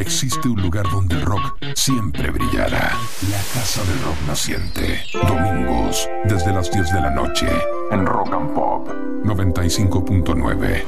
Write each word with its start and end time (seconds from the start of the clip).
existe 0.00 0.48
un 0.48 0.60
lugar 0.60 0.84
donde 0.90 1.16
el 1.16 1.22
rock 1.22 1.56
siempre 1.74 2.30
brillará. 2.30 2.92
La 3.30 3.42
Casa 3.54 3.82
del 3.84 4.02
Rock 4.02 4.16
Naciente. 4.26 5.02
Domingos, 5.12 6.08
desde 6.24 6.52
las 6.52 6.70
10 6.70 6.92
de 6.92 7.00
la 7.00 7.10
noche, 7.10 7.48
en 7.90 8.06
Rock 8.06 8.32
and 8.32 8.54
Pop 8.54 8.88
95.9. 9.24 10.84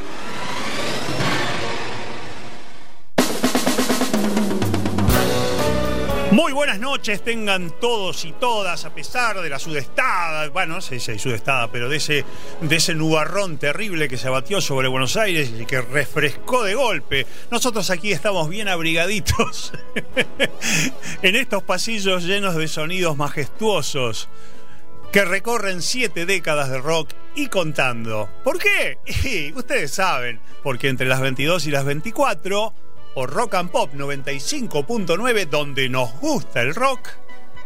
Muy 6.40 6.54
buenas 6.54 6.80
noches 6.80 7.22
tengan 7.22 7.70
todos 7.82 8.24
y 8.24 8.32
todas, 8.32 8.86
a 8.86 8.94
pesar 8.94 9.42
de 9.42 9.50
la 9.50 9.58
sudestada, 9.58 10.48
bueno, 10.48 10.76
no 10.76 10.80
sé 10.80 10.98
si 10.98 11.10
hay 11.10 11.18
sudestada, 11.18 11.70
pero 11.70 11.90
de 11.90 11.98
ese, 11.98 12.24
de 12.62 12.76
ese 12.76 12.94
nubarrón 12.94 13.58
terrible 13.58 14.08
que 14.08 14.16
se 14.16 14.28
abatió 14.28 14.62
sobre 14.62 14.88
Buenos 14.88 15.18
Aires 15.18 15.52
y 15.60 15.66
que 15.66 15.82
refrescó 15.82 16.64
de 16.64 16.74
golpe. 16.74 17.26
Nosotros 17.50 17.90
aquí 17.90 18.10
estamos 18.10 18.48
bien 18.48 18.68
abrigaditos 18.68 19.74
en 21.22 21.36
estos 21.36 21.62
pasillos 21.62 22.24
llenos 22.24 22.56
de 22.56 22.68
sonidos 22.68 23.18
majestuosos 23.18 24.30
que 25.12 25.26
recorren 25.26 25.82
siete 25.82 26.24
décadas 26.24 26.70
de 26.70 26.78
rock 26.78 27.10
y 27.34 27.48
contando. 27.48 28.30
¿Por 28.44 28.58
qué? 28.58 28.96
Y 29.24 29.52
ustedes 29.52 29.90
saben, 29.90 30.40
porque 30.62 30.88
entre 30.88 31.06
las 31.06 31.20
22 31.20 31.66
y 31.66 31.70
las 31.70 31.84
24 31.84 32.72
o 33.14 33.26
Rock 33.26 33.54
and 33.54 33.70
Pop 33.70 33.92
95.9, 33.94 35.48
donde 35.48 35.88
nos 35.88 36.12
gusta 36.20 36.60
el 36.60 36.74
rock, 36.74 37.08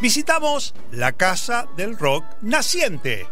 visitamos 0.00 0.74
la 0.90 1.12
Casa 1.12 1.66
del 1.76 1.98
Rock 1.98 2.24
Naciente. 2.40 3.26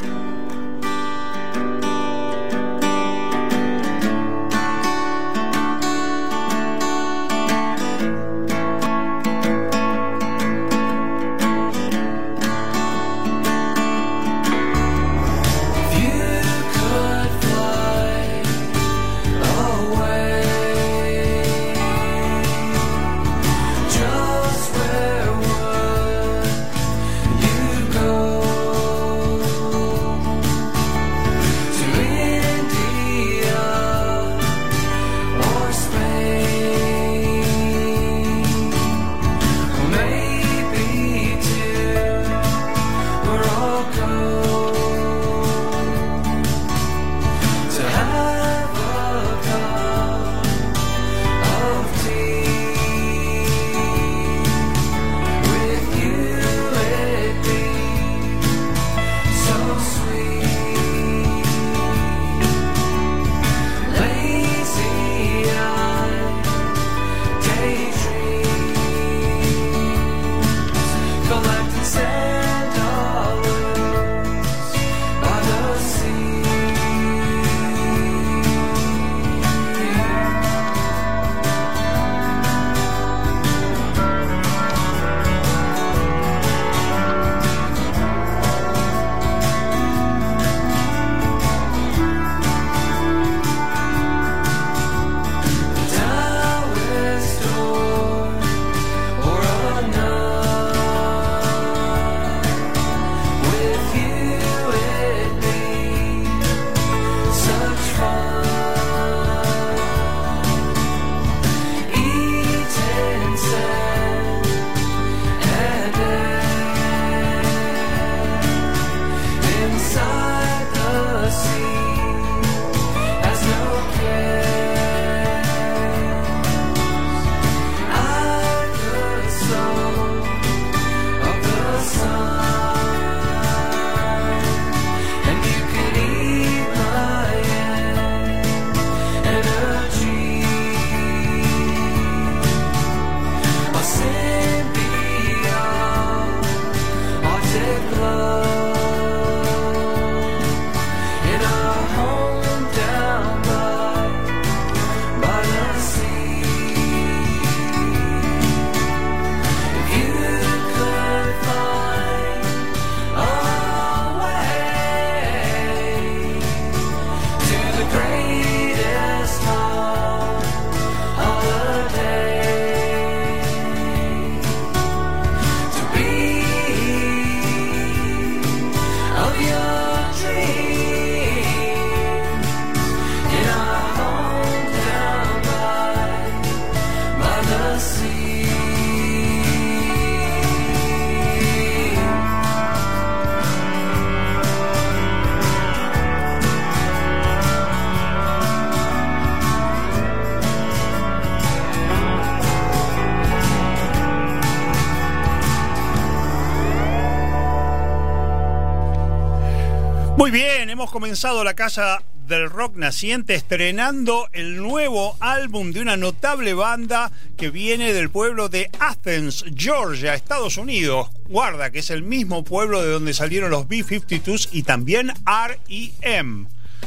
Comenzado 210.93 211.43
la 211.43 211.55
casa 211.55 212.03
del 212.29 212.51
rock 212.51 212.77
naciente 212.77 213.35
estrenando 213.35 214.29
el 214.33 214.59
nuevo 214.59 215.17
álbum 215.21 215.73
de 215.73 215.81
una 215.81 215.97
notable 215.97 216.53
banda 216.53 217.11
que 217.39 217.49
viene 217.49 217.95
del 217.95 218.11
pueblo 218.11 218.51
de 218.51 218.71
Athens, 218.79 219.43
Georgia, 219.57 220.13
Estados 220.13 220.59
Unidos. 220.59 221.09
Guarda, 221.31 221.71
que 221.71 221.79
es 221.79 221.89
el 221.89 222.03
mismo 222.03 222.45
pueblo 222.45 222.83
de 222.83 222.91
donde 222.91 223.15
salieron 223.15 223.51
los 223.51 223.69
B-52s 223.69 224.51
y 224.53 224.65
también 224.65 225.15
R.E.M. 225.27 226.47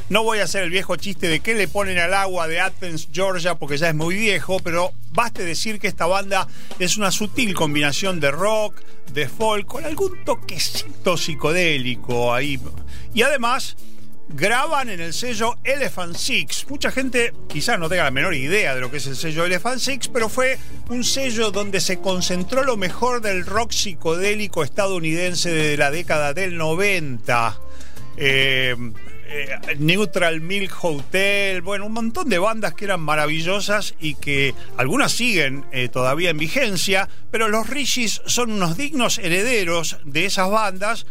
No 0.09 0.21
voy 0.21 0.37
a 0.37 0.43
hacer 0.43 0.61
el 0.61 0.69
viejo 0.69 0.97
chiste 0.97 1.27
de 1.27 1.39
qué 1.39 1.55
le 1.55 1.67
ponen 1.67 1.97
al 1.97 2.13
agua 2.13 2.47
de 2.47 2.59
Athens, 2.59 3.09
Georgia, 3.11 3.55
porque 3.55 3.77
ya 3.77 3.89
es 3.89 3.95
muy 3.95 4.15
viejo, 4.15 4.59
pero 4.59 4.91
baste 5.13 5.43
decir 5.43 5.79
que 5.79 5.87
esta 5.87 6.05
banda 6.05 6.47
es 6.77 6.97
una 6.97 7.11
sutil 7.11 7.55
combinación 7.55 8.19
de 8.19 8.29
rock, 8.29 8.79
de 9.13 9.27
folk, 9.27 9.65
con 9.65 9.83
algún 9.83 10.23
toquecito 10.23 11.17
psicodélico 11.17 12.31
ahí. 12.31 12.59
Y 13.15 13.23
además 13.23 13.77
graban 14.29 14.89
en 14.89 14.99
el 14.99 15.13
sello 15.13 15.55
Elephant 15.63 16.15
Six. 16.15 16.65
Mucha 16.69 16.91
gente 16.91 17.33
quizás 17.47 17.79
no 17.79 17.89
tenga 17.89 18.03
la 18.03 18.11
menor 18.11 18.33
idea 18.33 18.75
de 18.75 18.81
lo 18.81 18.91
que 18.91 18.97
es 18.97 19.07
el 19.07 19.15
sello 19.15 19.45
Elephant 19.45 19.79
Six, 19.79 20.07
pero 20.09 20.29
fue 20.29 20.57
un 20.89 21.03
sello 21.03 21.51
donde 21.51 21.79
se 21.79 21.99
concentró 21.99 22.63
lo 22.63 22.77
mejor 22.77 23.21
del 23.21 23.45
rock 23.45 23.71
psicodélico 23.71 24.63
estadounidense 24.63 25.51
de 25.51 25.77
la 25.77 25.91
década 25.91 26.33
del 26.33 26.57
90. 26.57 27.59
Eh, 28.17 28.75
eh, 29.27 29.75
Neutral 29.79 30.39
Milk 30.39 30.83
Hotel, 30.83 31.61
bueno, 31.61 31.87
un 31.87 31.93
montón 31.93 32.29
de 32.29 32.37
bandas 32.37 32.73
que 32.73 32.85
eran 32.85 33.01
maravillosas 33.01 33.95
y 33.99 34.15
que 34.15 34.53
algunas 34.77 35.11
siguen 35.11 35.65
eh, 35.71 35.89
todavía 35.89 36.29
en 36.29 36.37
vigencia, 36.37 37.09
pero 37.31 37.49
los 37.49 37.67
Rishis 37.67 38.21
son 38.27 38.51
unos 38.51 38.77
dignos 38.77 39.17
herederos 39.17 39.97
de 40.05 40.25
esas 40.25 40.49
bandas 40.49 41.05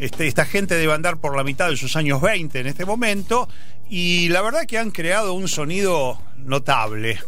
este, 0.00 0.26
esta 0.26 0.46
gente 0.46 0.76
debe 0.76 0.94
andar 0.94 1.18
por 1.18 1.36
la 1.36 1.44
mitad 1.44 1.68
de 1.68 1.76
sus 1.76 1.94
años 1.94 2.22
20 2.22 2.58
en 2.58 2.66
este 2.66 2.86
momento 2.86 3.48
y 3.90 4.30
la 4.30 4.40
verdad 4.40 4.64
que 4.64 4.78
han 4.78 4.92
creado 4.92 5.34
un 5.34 5.46
sonido 5.46 6.18
notable. 6.38 7.18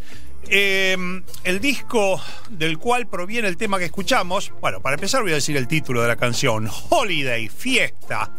Em, 0.48 1.22
el 1.44 1.60
disco 1.60 2.20
del 2.48 2.78
cual 2.78 3.06
proviene 3.06 3.48
el 3.48 3.58
tema 3.58 3.78
que 3.78 3.84
escuchamos, 3.84 4.52
bueno, 4.62 4.80
para 4.80 4.94
empezar 4.94 5.20
voy 5.20 5.32
a 5.32 5.36
decir 5.36 5.56
el 5.58 5.68
título 5.68 6.00
de 6.00 6.08
la 6.08 6.16
canción, 6.16 6.68
Holiday, 6.88 7.48
Fiesta. 7.48 8.32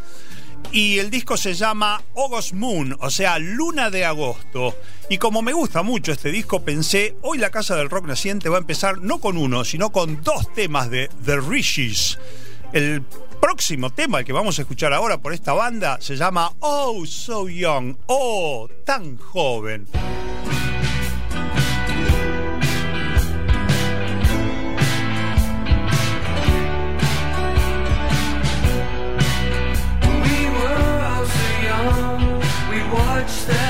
Y 0.71 0.97
el 0.97 1.11
disco 1.11 1.37
se 1.37 1.53
llama 1.53 2.01
August 2.15 2.53
Moon, 2.53 2.97
o 2.99 3.11
sea, 3.11 3.37
Luna 3.37 3.91
de 3.91 4.05
Agosto. 4.05 4.75
Y 5.09 5.19
como 5.19 5.43
me 5.43 5.53
gusta 5.53 5.83
mucho 5.83 6.11
este 6.11 6.31
disco, 6.31 6.63
pensé, 6.63 7.15
hoy 7.21 7.37
la 7.37 7.51
Casa 7.51 7.75
del 7.75 7.89
Rock 7.89 8.07
Naciente 8.07 8.49
va 8.49 8.57
a 8.57 8.61
empezar 8.61 8.97
no 8.99 9.19
con 9.19 9.37
uno, 9.37 9.63
sino 9.63 9.91
con 9.91 10.23
dos 10.23 10.51
temas 10.53 10.89
de 10.89 11.09
The 11.23 11.39
Rishis. 11.39 12.17
El 12.71 13.03
próximo 13.43 13.89
tema, 13.89 14.19
el 14.19 14.25
que 14.25 14.31
vamos 14.31 14.57
a 14.57 14.61
escuchar 14.61 14.93
ahora 14.93 15.17
por 15.17 15.33
esta 15.33 15.51
banda, 15.51 15.97
se 15.99 16.15
llama 16.15 16.53
Oh 16.61 17.05
So 17.05 17.49
Young, 17.49 17.97
Oh, 18.07 18.69
tan 18.85 19.17
joven. 19.17 19.85
We 32.69 33.62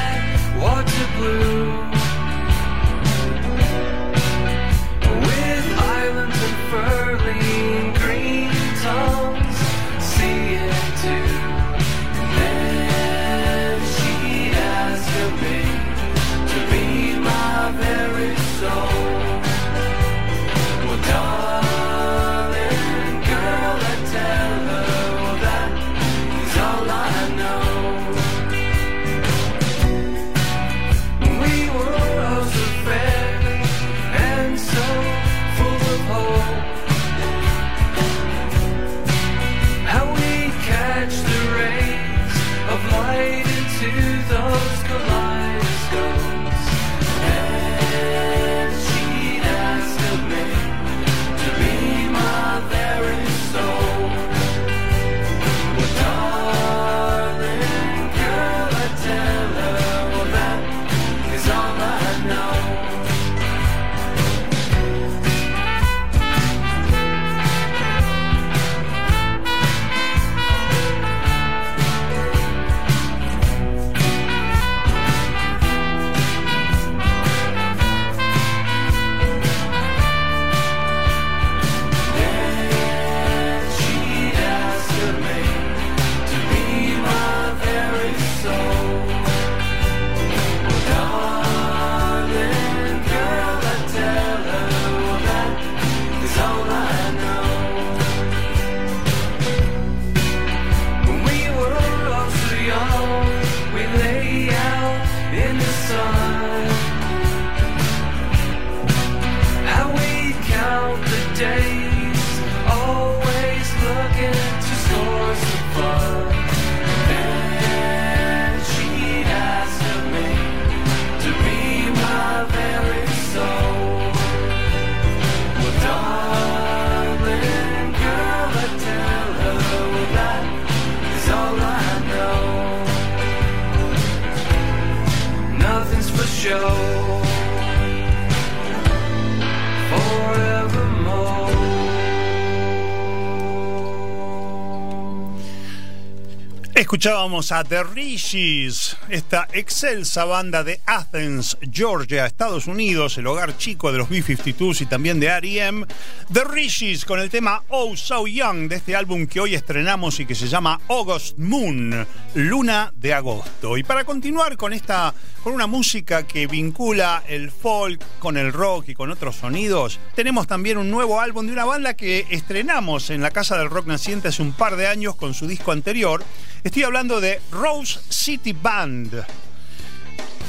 Escuchábamos 147.03 147.51
a 147.51 147.65
The 147.65 147.83
Rishis, 147.83 148.95
esta 149.09 149.49
excelsa 149.51 150.23
banda 150.23 150.63
de 150.63 150.79
Athens, 150.85 151.57
Georgia, 151.69 152.25
Estados 152.25 152.65
Unidos, 152.65 153.17
el 153.17 153.27
hogar 153.27 153.57
chico 153.57 153.91
de 153.91 153.97
los 153.97 154.07
B-52s 154.07 154.79
y 154.79 154.85
también 154.85 155.19
de 155.19 155.27
R.E.M. 155.27 155.85
The 156.31 156.45
Rishis 156.45 157.03
con 157.03 157.19
el 157.19 157.29
tema 157.29 157.61
Oh 157.67 157.97
So 157.97 158.25
Young 158.25 158.69
de 158.69 158.77
este 158.77 158.95
álbum 158.95 159.27
que 159.27 159.41
hoy 159.41 159.53
estrenamos 159.53 160.21
y 160.21 160.25
que 160.25 160.33
se 160.33 160.47
llama 160.47 160.79
August 160.87 161.37
Moon, 161.37 162.07
Luna 162.35 162.91
de 162.95 163.13
Agosto. 163.13 163.77
Y 163.77 163.83
para 163.83 164.03
continuar 164.03 164.57
con 164.57 164.73
esta, 164.73 165.13
con 165.43 165.53
una 165.53 165.67
música 165.67 166.23
que 166.23 166.47
vincula 166.47 167.23
el 167.27 167.51
folk 167.51 168.01
con 168.19 168.37
el 168.37 168.51
rock 168.51 168.89
y 168.89 168.93
con 168.95 169.11
otros 169.11 169.35
sonidos, 169.35 169.99
tenemos 170.15 170.47
también 170.47 170.77
un 170.77 170.89
nuevo 170.89 171.19
álbum 171.19 171.45
de 171.45 171.53
una 171.53 171.65
banda 171.65 171.93
que 171.93 172.25
estrenamos 172.29 173.09
en 173.09 173.21
la 173.21 173.31
Casa 173.31 173.57
del 173.57 173.69
Rock 173.69 173.87
Naciente 173.87 174.29
hace 174.29 174.41
un 174.41 174.53
par 174.53 174.75
de 174.75 174.87
años 174.87 175.15
con 175.15 175.33
su 175.33 175.47
disco 175.47 175.71
anterior. 175.71 176.23
Estoy 176.63 176.83
hablando 176.83 177.21
de 177.21 177.41
Rose 177.51 177.99
City 178.09 178.53
Band, 178.53 179.25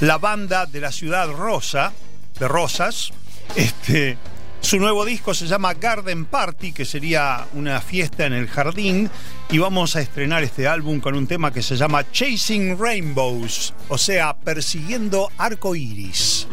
la 0.01 0.19
banda 0.19 0.67
de 0.67 0.81
la 0.81 0.93
ciudad 0.93 1.31
rosa, 1.31 1.93
de 2.39 2.49
Rosas. 2.49 3.13
Este, 3.57 4.17
su 4.65 4.79
nuevo 4.79 5.05
disco 5.05 5.35
se 5.35 5.47
llama 5.47 5.75
Garden 5.75 6.25
Party, 6.25 6.73
que 6.73 6.87
sería 6.87 7.47
una 7.53 7.83
fiesta 7.83 8.25
en 8.25 8.33
el 8.33 8.49
jardín. 8.49 9.11
Y 9.51 9.59
vamos 9.59 9.95
a 9.95 10.01
estrenar 10.01 10.43
este 10.43 10.67
álbum 10.67 11.01
con 11.01 11.15
un 11.15 11.27
tema 11.27 11.53
que 11.53 11.63
se 11.63 11.77
llama 11.77 12.11
Chasing 12.11 12.79
Rainbows, 12.79 13.75
o 13.89 13.99
sea, 13.99 14.35
persiguiendo 14.35 15.31
arco 15.37 15.77
iris. 15.77 16.49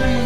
me. 0.00 0.21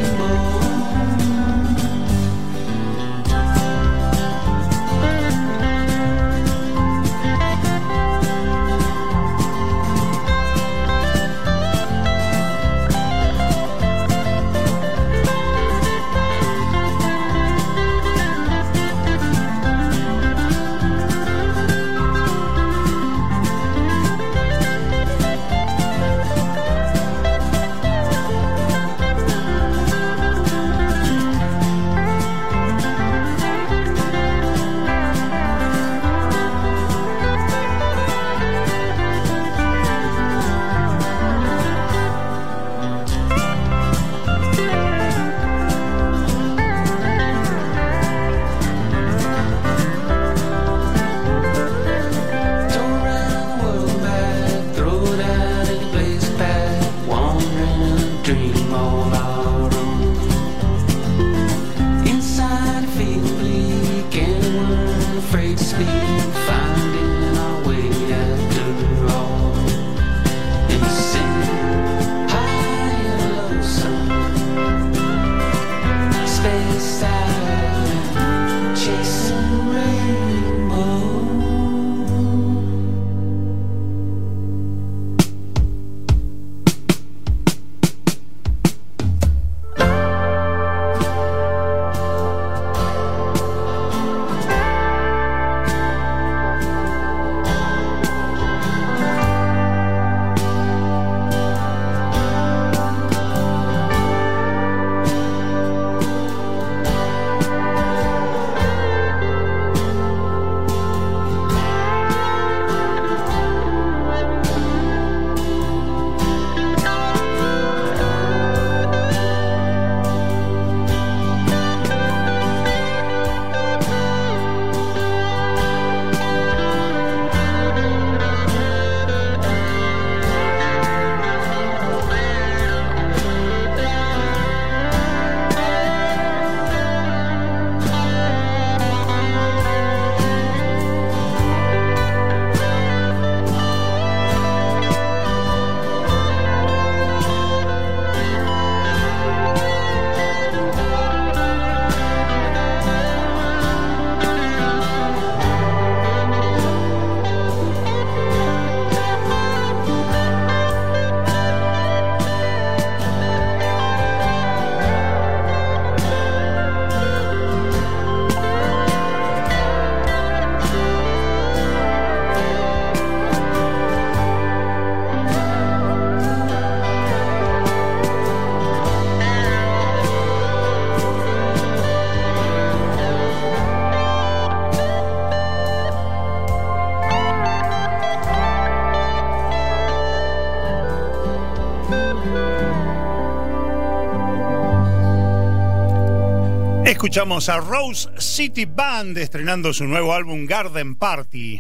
A 197.17 197.61
Rose 197.61 198.11
City 198.19 198.67
Band 198.67 199.17
estrenando 199.17 199.73
su 199.73 199.87
nuevo 199.87 200.13
álbum 200.13 200.45
Garden 200.45 200.97
Party. 200.97 201.59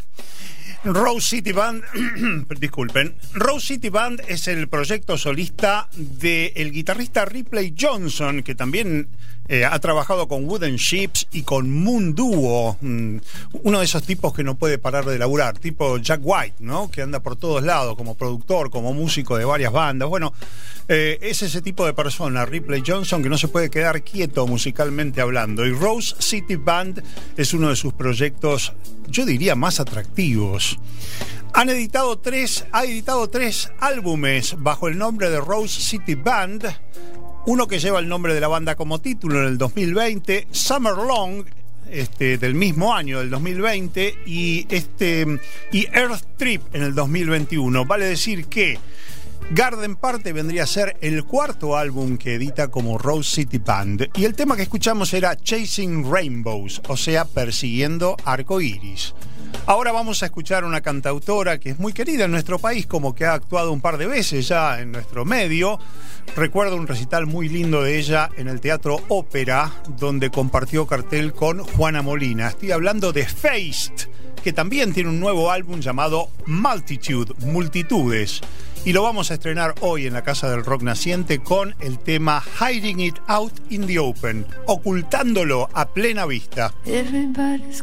Rose 0.84 1.28
City 1.28 1.52
Band, 1.52 1.82
disculpen, 2.60 3.14
Rose 3.32 3.68
City 3.68 3.88
Band 3.88 4.20
es 4.28 4.48
el 4.48 4.68
proyecto 4.68 5.16
solista 5.16 5.88
del 5.96 6.72
guitarrista 6.72 7.25
Ripley 7.25 7.75
Johnson, 7.75 8.42
que 8.42 8.54
también 8.54 9.08
eh, 9.48 9.64
ha 9.64 9.78
trabajado 9.78 10.28
con 10.28 10.44
Wooden 10.44 10.76
Ships 10.76 11.26
y 11.32 11.42
con 11.42 11.70
Moon 11.70 12.14
Duo, 12.14 12.76
mm, 12.82 13.16
uno 13.66 13.80
de 13.80 13.85
esos 13.85 14.04
tipos 14.04 14.32
que 14.32 14.44
no 14.44 14.54
puede 14.54 14.78
parar 14.78 15.04
de 15.04 15.18
laburar, 15.18 15.58
tipo 15.58 15.99
Jack 15.99 16.20
White, 16.23 16.58
¿no? 16.61 16.88
Que 16.88 17.02
anda 17.02 17.18
por 17.18 17.35
todos 17.35 17.64
lados 17.64 17.96
como 17.96 18.14
productor, 18.14 18.70
como 18.70 18.94
músico 18.94 19.37
de 19.37 19.44
varias 19.44 19.73
bandas. 19.73 20.08
Bueno, 20.08 20.32
eh, 20.87 21.18
es 21.20 21.42
ese 21.42 21.61
tipo 21.62 21.85
de 21.85 21.92
persona, 21.92 22.46
Ripley 22.46 22.85
Johnson, 22.87 23.25
que 23.25 23.28
no 23.28 23.37
se 23.37 23.49
puede 23.49 23.68
quedar 23.68 24.02
quieto 24.02 24.46
musicalmente 24.46 25.20
hablando. 25.20 25.66
Y 25.66 25.73
Rose 25.73 26.14
City 26.20 26.54
Band 26.54 27.02
es 27.37 27.54
uno 27.54 27.70
de 27.70 27.75
sus 27.75 27.92
proyectos, 27.92 28.73
yo 29.08 29.26
diría, 29.26 29.56
más 29.56 29.80
atractivos. 29.80 30.78
Han 31.52 31.68
editado 31.68 32.20
tres, 32.20 32.66
ha 32.70 32.85
editado 32.85 33.28
tres 33.30 33.73
álbumes 33.80 34.54
bajo 34.58 34.87
el 34.87 34.96
nombre 34.96 35.28
de 35.28 35.40
Rose 35.40 35.80
City 35.80 36.14
Band. 36.14 36.73
Uno 37.46 37.66
que 37.66 37.80
lleva 37.80 37.99
el 37.99 38.08
nombre 38.08 38.32
de 38.32 38.40
la 38.40 38.46
banda 38.46 38.76
como 38.76 39.00
título 39.00 39.40
en 39.40 39.46
el 39.46 39.58
2020, 39.58 40.46
Summer 40.52 40.94
Long, 40.94 41.44
este, 41.90 42.38
del 42.38 42.55
mismo 42.55 42.95
año, 42.95 43.19
del 43.19 43.31
2020, 43.31 44.14
y, 44.26 44.66
este, 44.69 45.26
y 45.73 45.87
Earth 45.87 46.25
Trip 46.37 46.62
en 46.75 46.83
el 46.83 46.95
2021. 46.95 47.85
Vale 47.85 48.07
decir 48.07 48.47
que 48.47 48.78
Garden 49.50 49.95
Party 49.95 50.33
vendría 50.33 50.64
a 50.64 50.66
ser 50.66 50.97
el 51.00 51.25
cuarto 51.25 51.76
álbum 51.76 52.19
que 52.19 52.35
edita 52.35 52.69
como 52.69 52.99
Rose 52.99 53.37
City 53.37 53.59
Band. 53.59 54.09
Y 54.14 54.25
el 54.25 54.35
tema 54.35 54.57
que 54.57 54.62
escuchamos 54.62 55.14
era 55.14 55.37
Chasing 55.37 56.11
Rainbows, 56.11 56.83
o 56.88 56.97
sea, 56.97 57.25
persiguiendo 57.25 58.16
arco 58.25 58.61
iris. 58.61 59.14
Ahora 59.66 59.90
vamos 59.90 60.22
a 60.22 60.26
escuchar 60.26 60.64
una 60.64 60.80
cantautora 60.80 61.58
que 61.58 61.70
es 61.70 61.78
muy 61.78 61.92
querida 61.92 62.26
en 62.26 62.30
nuestro 62.30 62.58
país, 62.58 62.86
como 62.86 63.14
que 63.14 63.24
ha 63.24 63.34
actuado 63.34 63.72
un 63.72 63.80
par 63.80 63.98
de 63.98 64.06
veces 64.06 64.46
ya 64.46 64.80
en 64.80 64.92
nuestro 64.92 65.24
medio. 65.24 65.80
Recuerdo 66.36 66.76
un 66.76 66.86
recital 66.86 67.26
muy 67.26 67.48
lindo 67.48 67.82
de 67.82 67.98
ella 67.98 68.30
en 68.36 68.48
el 68.48 68.60
Teatro 68.60 69.00
Ópera, 69.08 69.72
donde 69.98 70.30
compartió 70.30 70.86
cartel 70.86 71.32
con 71.32 71.60
Juana 71.60 72.02
Molina. 72.02 72.48
Estoy 72.48 72.72
hablando 72.72 73.12
de 73.12 73.26
Faced, 73.26 74.08
que 74.42 74.52
también 74.52 74.92
tiene 74.92 75.10
un 75.10 75.18
nuevo 75.18 75.50
álbum 75.50 75.80
llamado 75.80 76.30
Multitude, 76.46 77.34
Multitudes. 77.40 78.42
Y 78.87 78.93
lo 78.93 79.02
vamos 79.02 79.33
a 79.33 79.35
estrenar 79.35 79.75
hoy 79.81 80.07
en 80.07 80.12
la 80.12 80.23
Casa 80.23 80.49
del 80.49 80.64
Rock 80.64 80.83
Naciente 80.83 81.40
con 81.40 81.75
el 81.81 81.99
tema 81.99 82.40
Hiding 82.40 83.00
It 83.00 83.16
Out 83.26 83.52
in 83.69 83.85
the 83.85 83.99
Open, 83.99 84.47
ocultándolo 84.66 85.69
a 85.73 85.88
plena 85.88 86.25
vista. 86.25 86.73
Everybody's 86.85 87.83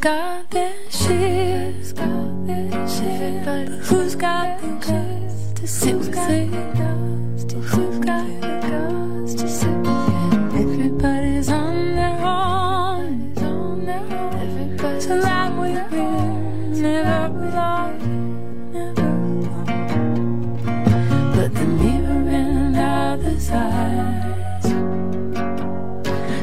and 23.14 23.26
other 23.26 23.36
eyes 23.56 24.64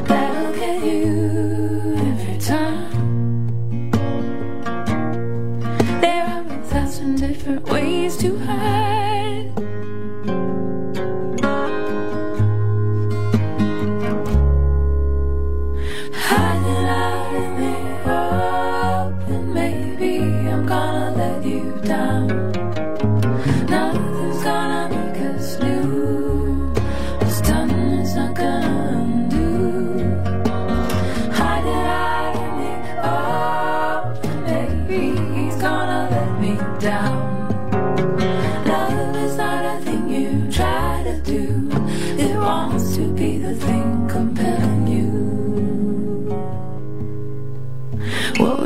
that'll 0.07 0.53
get 0.53 0.83
you 0.83 1.95
every 1.97 2.37
time. 2.39 3.91
There 6.01 6.23
are 6.23 6.45
a 6.47 6.63
thousand 6.63 7.15
different 7.19 7.67
ways 7.69 8.17
to. 8.17 8.37
Hide 8.37 8.80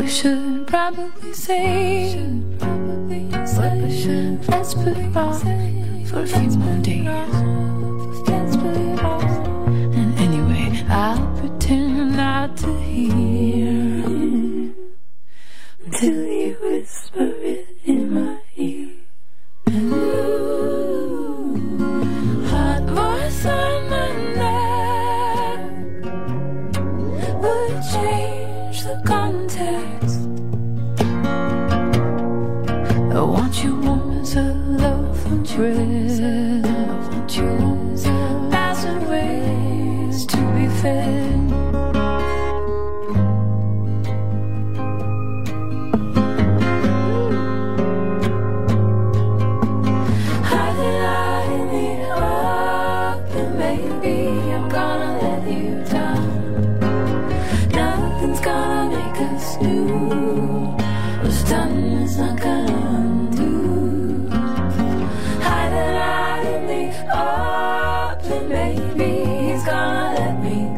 we 0.06 0.12
should 0.12 0.68
probably 0.68 1.34
say. 1.34 2.14
Let's 4.48 4.74
put 4.76 4.98
it 4.98 5.18
off 5.18 5.42
for 6.10 6.22
a 6.22 6.28
few 6.28 6.50
more 6.60 6.78
days. 6.84 7.08
Let's 8.30 8.56
put 8.56 8.78
it 8.78 9.00
off. 9.00 9.24
And 9.98 10.14
anyway, 10.20 10.86
I'll 10.90 11.26
pretend 11.40 12.18
not 12.18 12.56
to 12.58 12.72
hear 12.82 14.04
until 15.86 16.35
love 35.58 35.95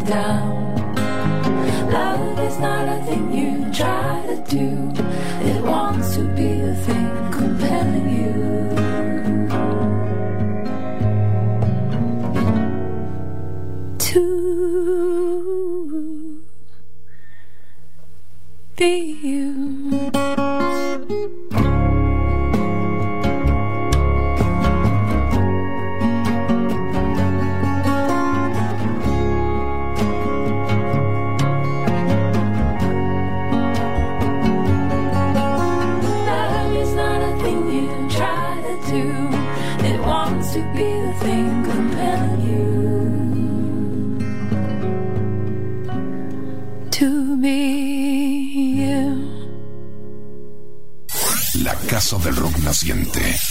down. 0.08 0.47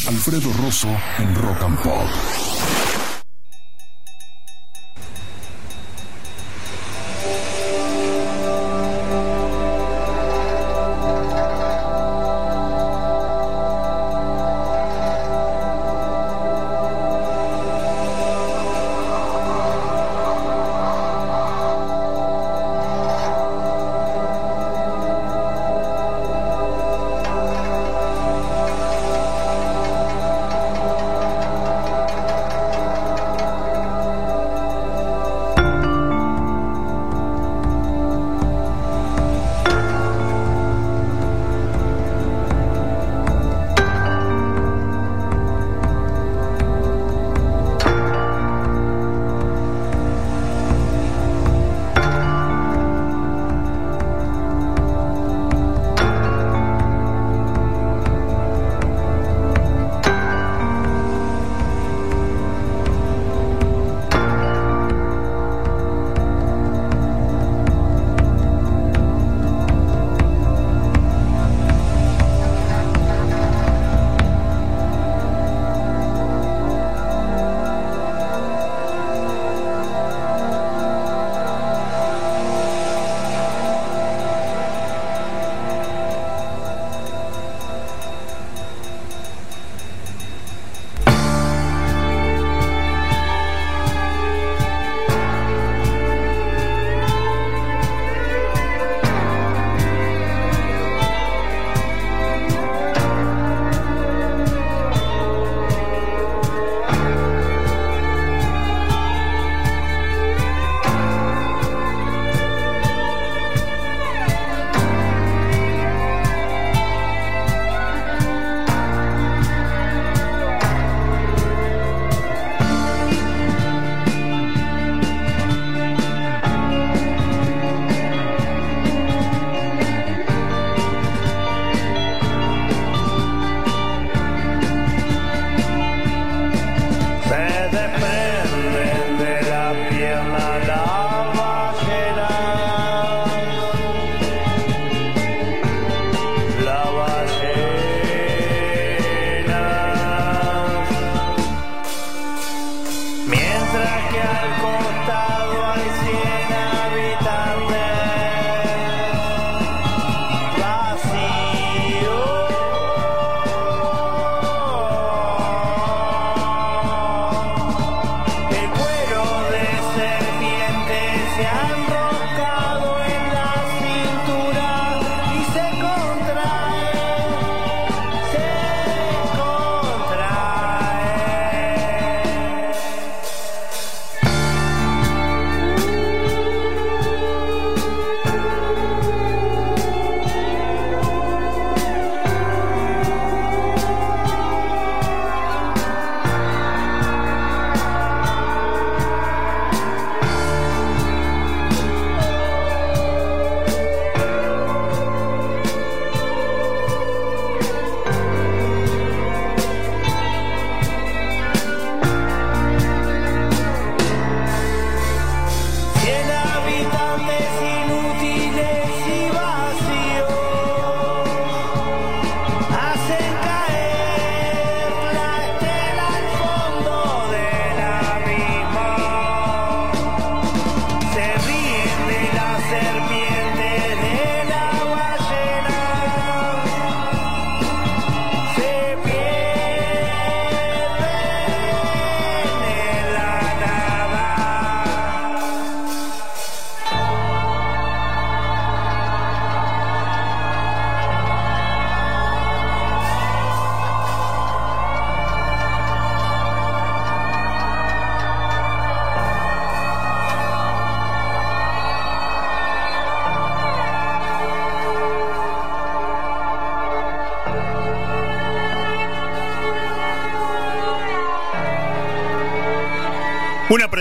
Alfredo 0.06 0.52
Rosso 0.52 0.88
en 1.18 1.34
Rock 1.34 1.62
and 1.64 1.82
Pop. 1.82 2.45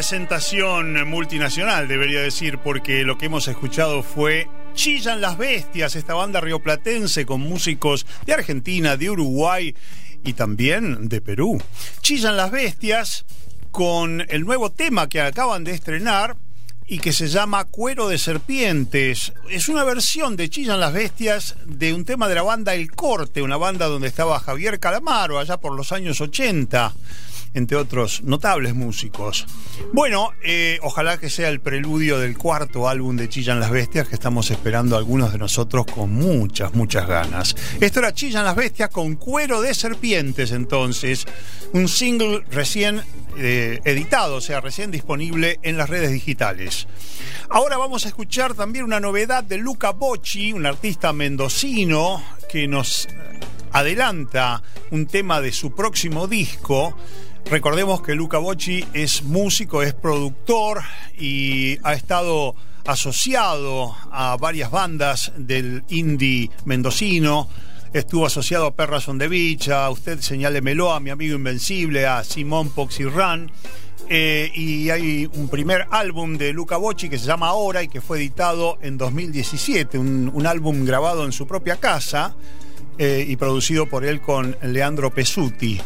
Una 0.05 0.09
presentación 0.09 1.09
multinacional, 1.09 1.87
debería 1.87 2.21
decir, 2.21 2.59
porque 2.59 3.03
lo 3.03 3.17
que 3.17 3.25
hemos 3.25 3.47
escuchado 3.47 4.03
fue 4.03 4.47
Chillan 4.75 5.19
las 5.19 5.35
Bestias, 5.35 5.95
esta 5.95 6.13
banda 6.13 6.39
rioplatense 6.41 7.25
con 7.25 7.41
músicos 7.41 8.05
de 8.23 8.33
Argentina, 8.33 8.97
de 8.97 9.09
Uruguay 9.09 9.75
y 10.23 10.33
también 10.33 11.09
de 11.09 11.21
Perú. 11.21 11.59
Chillan 12.01 12.37
las 12.37 12.51
Bestias 12.51 13.25
con 13.71 14.23
el 14.29 14.45
nuevo 14.45 14.71
tema 14.71 15.09
que 15.09 15.21
acaban 15.21 15.63
de 15.63 15.71
estrenar 15.71 16.37
y 16.85 16.99
que 16.99 17.11
se 17.11 17.27
llama 17.27 17.65
Cuero 17.65 18.07
de 18.07 18.19
Serpientes. 18.19 19.33
Es 19.49 19.69
una 19.69 19.83
versión 19.83 20.35
de 20.35 20.51
Chillan 20.51 20.81
las 20.81 20.93
Bestias 20.93 21.55
de 21.65 21.95
un 21.95 22.05
tema 22.05 22.27
de 22.27 22.35
la 22.35 22.43
banda 22.43 22.75
El 22.75 22.91
Corte, 22.91 23.41
una 23.41 23.57
banda 23.57 23.87
donde 23.87 24.09
estaba 24.09 24.39
Javier 24.39 24.79
Calamaro 24.79 25.39
allá 25.39 25.57
por 25.57 25.75
los 25.75 25.91
años 25.91 26.21
80 26.21 26.93
entre 27.55 27.77
otros 27.77 28.21
notables 28.21 28.75
músicos. 28.75 29.47
Bueno, 29.93 30.31
eh, 30.43 30.77
ojalá 30.83 31.17
que 31.17 31.29
sea 31.29 31.49
el 31.49 31.61
preludio 31.61 32.19
del 32.19 32.37
cuarto 32.37 32.87
álbum 32.87 33.15
de 33.15 33.27
Chillan 33.27 33.59
las 33.59 33.71
Bestias 33.71 34.07
que 34.07 34.13
estamos 34.15 34.51
esperando 34.51 34.97
algunos 34.97 35.31
de 35.31 35.39
nosotros 35.39 35.85
con 35.87 36.11
muchas, 36.13 36.75
muchas 36.75 37.07
ganas. 37.07 37.55
Esto 37.79 37.99
era 37.99 38.13
Chillan 38.13 38.45
las 38.45 38.55
Bestias 38.55 38.89
con 38.89 39.15
cuero 39.15 39.61
de 39.61 39.73
serpientes 39.73 40.51
entonces, 40.51 41.25
un 41.73 41.87
single 41.87 42.43
recién 42.51 43.01
eh, 43.37 43.79
editado, 43.85 44.35
o 44.35 44.41
sea, 44.41 44.61
recién 44.61 44.91
disponible 44.91 45.59
en 45.63 45.77
las 45.77 45.89
redes 45.89 46.11
digitales. 46.11 46.87
Ahora 47.49 47.77
vamos 47.77 48.05
a 48.05 48.09
escuchar 48.09 48.53
también 48.53 48.85
una 48.85 48.99
novedad 48.99 49.43
de 49.43 49.57
Luca 49.57 49.91
Bocci, 49.91 50.53
un 50.53 50.65
artista 50.65 51.13
mendocino 51.13 52.23
que 52.51 52.67
nos 52.67 53.07
adelanta 53.71 54.63
un 54.91 55.05
tema 55.05 55.41
de 55.41 55.51
su 55.51 55.75
próximo 55.75 56.27
disco. 56.27 56.95
Recordemos 57.49 58.01
que 58.01 58.15
Luca 58.15 58.39
Bocci 58.39 58.83
es 58.93 59.23
músico, 59.23 59.83
es 59.83 59.93
productor 59.93 60.81
y 61.17 61.77
ha 61.83 61.93
estado 61.93 62.55
asociado 62.85 63.95
a 64.11 64.35
varias 64.37 64.71
bandas 64.71 65.31
del 65.37 65.83
indie 65.89 66.49
mendocino. 66.65 67.47
Estuvo 67.93 68.25
asociado 68.25 68.65
a 68.65 68.75
Perras 68.75 69.07
on 69.07 69.19
the 69.19 69.27
Beach, 69.27 69.69
a 69.69 69.89
usted 69.91 70.19
señálemelo, 70.21 70.91
a 70.91 70.99
mi 70.99 71.11
amigo 71.11 71.35
Invencible, 71.35 72.07
a 72.07 72.23
Simón 72.23 72.71
Poxy 72.71 73.05
Run. 73.05 73.51
Eh, 74.09 74.51
y 74.53 74.89
hay 74.89 75.29
un 75.33 75.47
primer 75.47 75.87
álbum 75.91 76.37
de 76.37 76.51
Luca 76.51 76.77
Bocci 76.77 77.09
que 77.09 77.19
se 77.19 77.27
llama 77.27 77.49
Ahora 77.49 77.83
y 77.83 77.87
que 77.87 78.01
fue 78.01 78.17
editado 78.17 78.79
en 78.81 78.97
2017, 78.97 79.99
un, 79.99 80.31
un 80.33 80.47
álbum 80.47 80.83
grabado 80.83 81.25
en 81.25 81.31
su 81.31 81.45
propia 81.47 81.77
casa 81.77 82.35
eh, 82.97 83.25
y 83.27 83.35
producido 83.35 83.87
por 83.87 84.05
él 84.05 84.21
con 84.21 84.55
Leandro 84.61 85.13
Pesuti. 85.13 85.81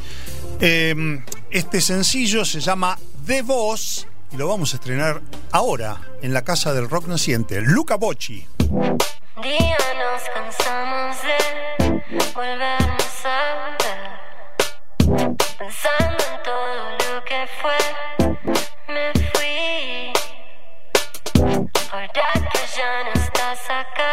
Eh, 0.62 1.24
este 1.52 1.80
sencillo 1.80 2.44
se 2.44 2.60
llama 2.60 2.98
The 3.26 3.44
Voz 3.44 4.06
y 4.32 4.36
lo 4.38 4.48
vamos 4.48 4.74
a 4.74 4.76
estrenar 4.76 5.22
ahora 5.52 6.02
en 6.22 6.34
la 6.34 6.44
Casa 6.44 6.74
del 6.74 6.90
Rock 6.90 7.08
Naciente, 7.08 7.62
Luca 7.62 7.96
Bocci. 7.96 8.46
día 9.42 9.78
nos 9.98 10.22
cansamos 10.34 11.16
de 11.24 11.38
volvernos 12.36 13.26
a 13.26 13.78
ver. 13.80 14.20
Pensando 15.58 16.24
en 16.30 16.44
todo 16.44 17.14
lo 17.14 17.24
que 17.24 17.48
fue, 17.62 17.80
me 18.90 19.14
fui. 19.32 20.12
Ahora 21.92 22.08
que 22.52 22.60
ya 22.78 23.04
no 23.06 23.12
estás 23.24 23.64
acá, 23.70 24.12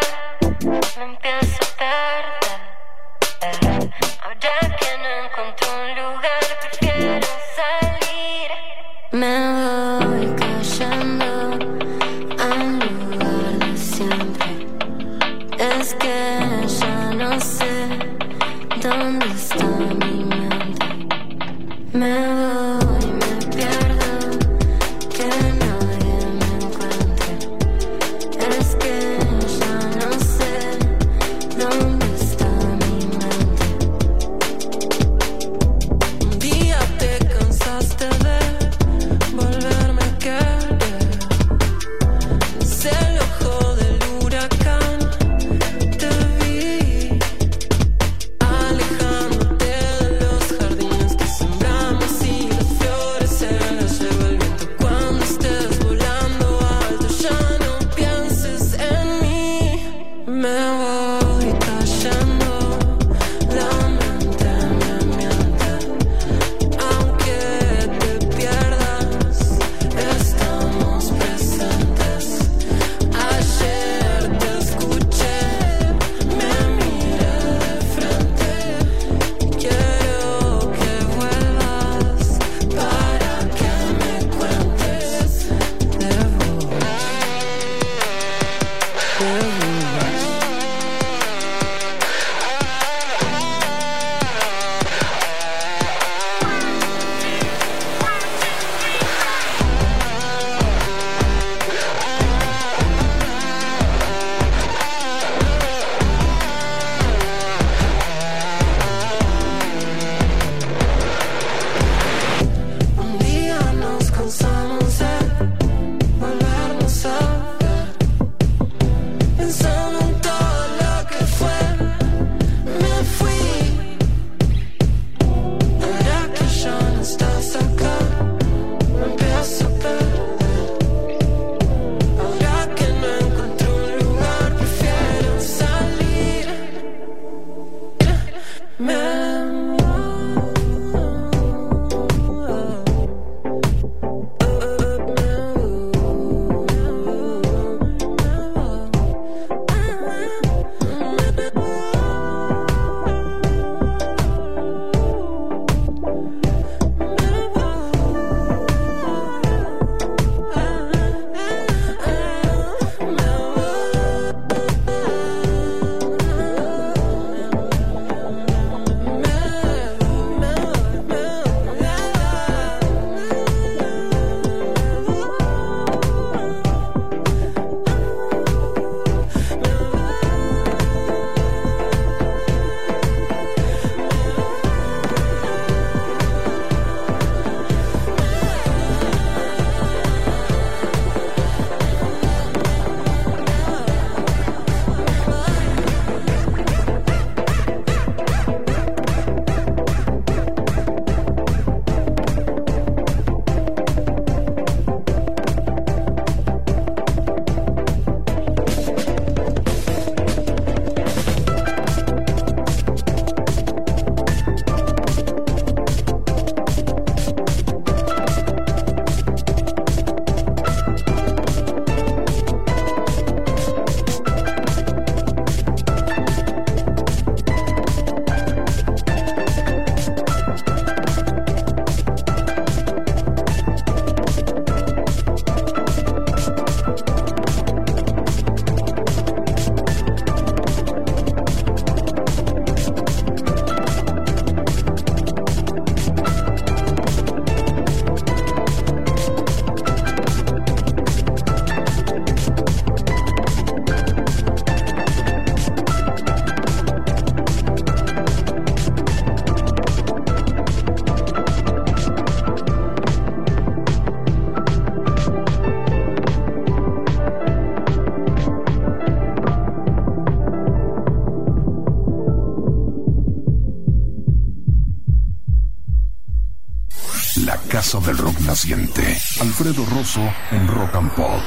Alfredo 278.68 279.84
Rosso 279.84 280.20
en 280.50 280.66
Rock 280.66 280.96
and 280.96 281.12
Pop. 281.12 281.40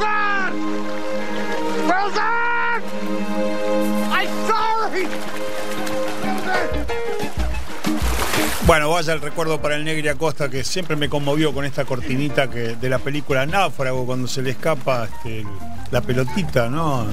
Done! 0.00 0.54
Well 1.86 2.10
done! 2.10 2.82
I'm 4.10 4.28
sorry! 4.48 5.06
Bueno, 8.66 8.90
vaya 8.90 9.12
el 9.12 9.20
recuerdo 9.20 9.62
para 9.62 9.76
el 9.76 9.84
Negri 9.84 10.08
Acosta 10.08 10.50
que 10.50 10.64
siempre 10.64 10.96
me 10.96 11.08
conmovió 11.08 11.54
con 11.54 11.64
esta 11.64 11.84
cortinita 11.84 12.50
que 12.50 12.74
de 12.74 12.90
la 12.90 12.98
película 12.98 13.46
Náufrago 13.46 14.04
cuando 14.06 14.26
se 14.26 14.42
le 14.42 14.50
escapa 14.50 15.04
este, 15.04 15.44
la 15.92 16.00
pelotita, 16.00 16.68
¿no? 16.68 17.06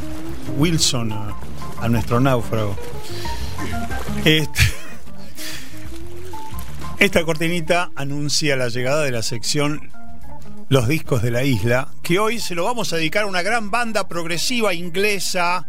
Wilson 0.58 1.12
a, 1.12 1.36
a 1.80 1.88
nuestro 1.90 2.20
náufrago. 2.20 2.76
Esta 7.06 7.24
cortinita 7.26 7.92
anuncia 7.96 8.56
la 8.56 8.70
llegada 8.70 9.04
de 9.04 9.12
la 9.12 9.24
sección 9.24 9.92
Los 10.70 10.88
discos 10.88 11.22
de 11.22 11.32
la 11.32 11.44
isla, 11.44 11.90
que 12.02 12.18
hoy 12.18 12.40
se 12.40 12.56
lo 12.56 12.64
vamos 12.64 12.94
a 12.94 12.96
dedicar 12.96 13.24
a 13.24 13.28
una 13.28 13.42
gran 13.42 13.72
banda 13.72 14.08
progresiva 14.08 14.74
inglesa 14.74 15.68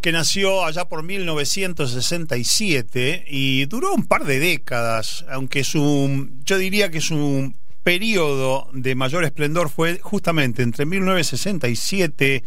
que 0.00 0.12
nació 0.12 0.64
allá 0.64 0.84
por 0.84 1.02
1967 1.02 3.24
y 3.26 3.66
duró 3.66 3.92
un 3.92 4.06
par 4.06 4.24
de 4.24 4.38
décadas, 4.38 5.24
aunque 5.28 5.64
su, 5.64 6.28
yo 6.44 6.58
diría 6.58 6.92
que 6.92 7.00
su 7.00 7.52
periodo 7.82 8.70
de 8.72 8.94
mayor 8.94 9.24
esplendor 9.24 9.70
fue 9.70 9.98
justamente 10.00 10.62
entre 10.62 10.86
1967 10.86 12.44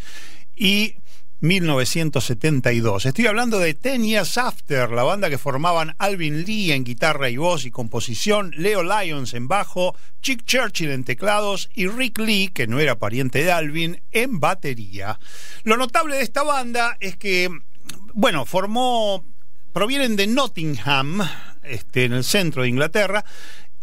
y 0.56 0.96
1972. 1.42 3.08
Estoy 3.08 3.26
hablando 3.26 3.58
de 3.58 3.74
Ten 3.74 4.04
Years 4.04 4.38
After, 4.38 4.92
la 4.92 5.02
banda 5.02 5.30
que 5.30 5.40
formaban 5.40 5.96
Alvin 5.98 6.46
Lee 6.46 6.72
en 6.72 6.84
guitarra 6.84 7.30
y 7.30 7.38
voz 7.38 7.66
y 7.66 7.72
composición, 7.72 8.52
Leo 8.56 8.84
Lyons 8.84 9.34
en 9.34 9.48
bajo, 9.48 9.96
Chick 10.22 10.46
Churchill 10.46 10.92
en 10.92 11.04
teclados 11.04 11.70
y 11.74 11.88
Rick 11.88 12.20
Lee, 12.20 12.50
que 12.54 12.68
no 12.68 12.80
era 12.80 13.00
pariente 13.00 13.44
de 13.44 13.52
Alvin, 13.52 14.02
en 14.12 14.40
batería. 14.40 15.20
Lo 15.64 15.78
notable 15.78 16.18
de 16.18 16.24
esta 16.24 16.44
banda 16.44 16.96
es 17.00 17.18
que, 17.18 17.50
bueno, 18.14 18.46
formó, 18.46 19.26
provienen 19.74 20.16
de 20.16 20.28
Nottingham, 20.28 21.28
este, 21.64 22.06
en 22.06 22.14
el 22.14 22.24
centro 22.24 22.62
de 22.62 22.70
Inglaterra, 22.70 23.26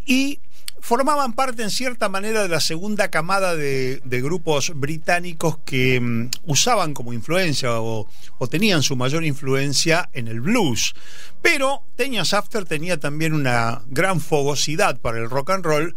y 0.06 0.40
formaban 0.80 1.32
parte 1.32 1.62
en 1.62 1.70
cierta 1.70 2.08
manera 2.08 2.42
de 2.42 2.48
la 2.48 2.60
segunda 2.60 3.08
camada 3.08 3.56
de, 3.56 4.00
de 4.04 4.20
grupos 4.22 4.72
británicos 4.74 5.58
que 5.64 6.00
mm, 6.00 6.30
usaban 6.44 6.94
como 6.94 7.12
influencia 7.12 7.80
o, 7.80 8.08
o 8.38 8.46
tenían 8.48 8.82
su 8.82 8.96
mayor 8.96 9.24
influencia 9.24 10.08
en 10.12 10.28
el 10.28 10.40
blues. 10.40 10.94
Pero 11.42 11.82
Teñas 11.96 12.34
After 12.34 12.64
tenía 12.64 12.98
también 12.98 13.32
una 13.32 13.82
gran 13.86 14.20
fogosidad 14.20 15.00
para 15.00 15.18
el 15.18 15.30
rock 15.30 15.50
and 15.50 15.64
roll 15.64 15.96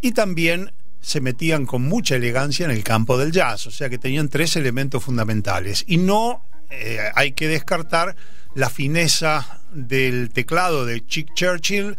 y 0.00 0.12
también 0.12 0.72
se 1.00 1.20
metían 1.20 1.66
con 1.66 1.82
mucha 1.82 2.16
elegancia 2.16 2.64
en 2.64 2.70
el 2.70 2.84
campo 2.84 3.16
del 3.16 3.32
jazz, 3.32 3.66
o 3.66 3.70
sea 3.70 3.88
que 3.88 3.98
tenían 3.98 4.28
tres 4.28 4.56
elementos 4.56 5.02
fundamentales. 5.02 5.84
Y 5.86 5.96
no 5.96 6.44
eh, 6.70 6.98
hay 7.14 7.32
que 7.32 7.48
descartar 7.48 8.16
la 8.54 8.68
fineza 8.68 9.60
del 9.72 10.30
teclado 10.30 10.84
de 10.84 11.04
Chick 11.06 11.34
Churchill 11.34 11.96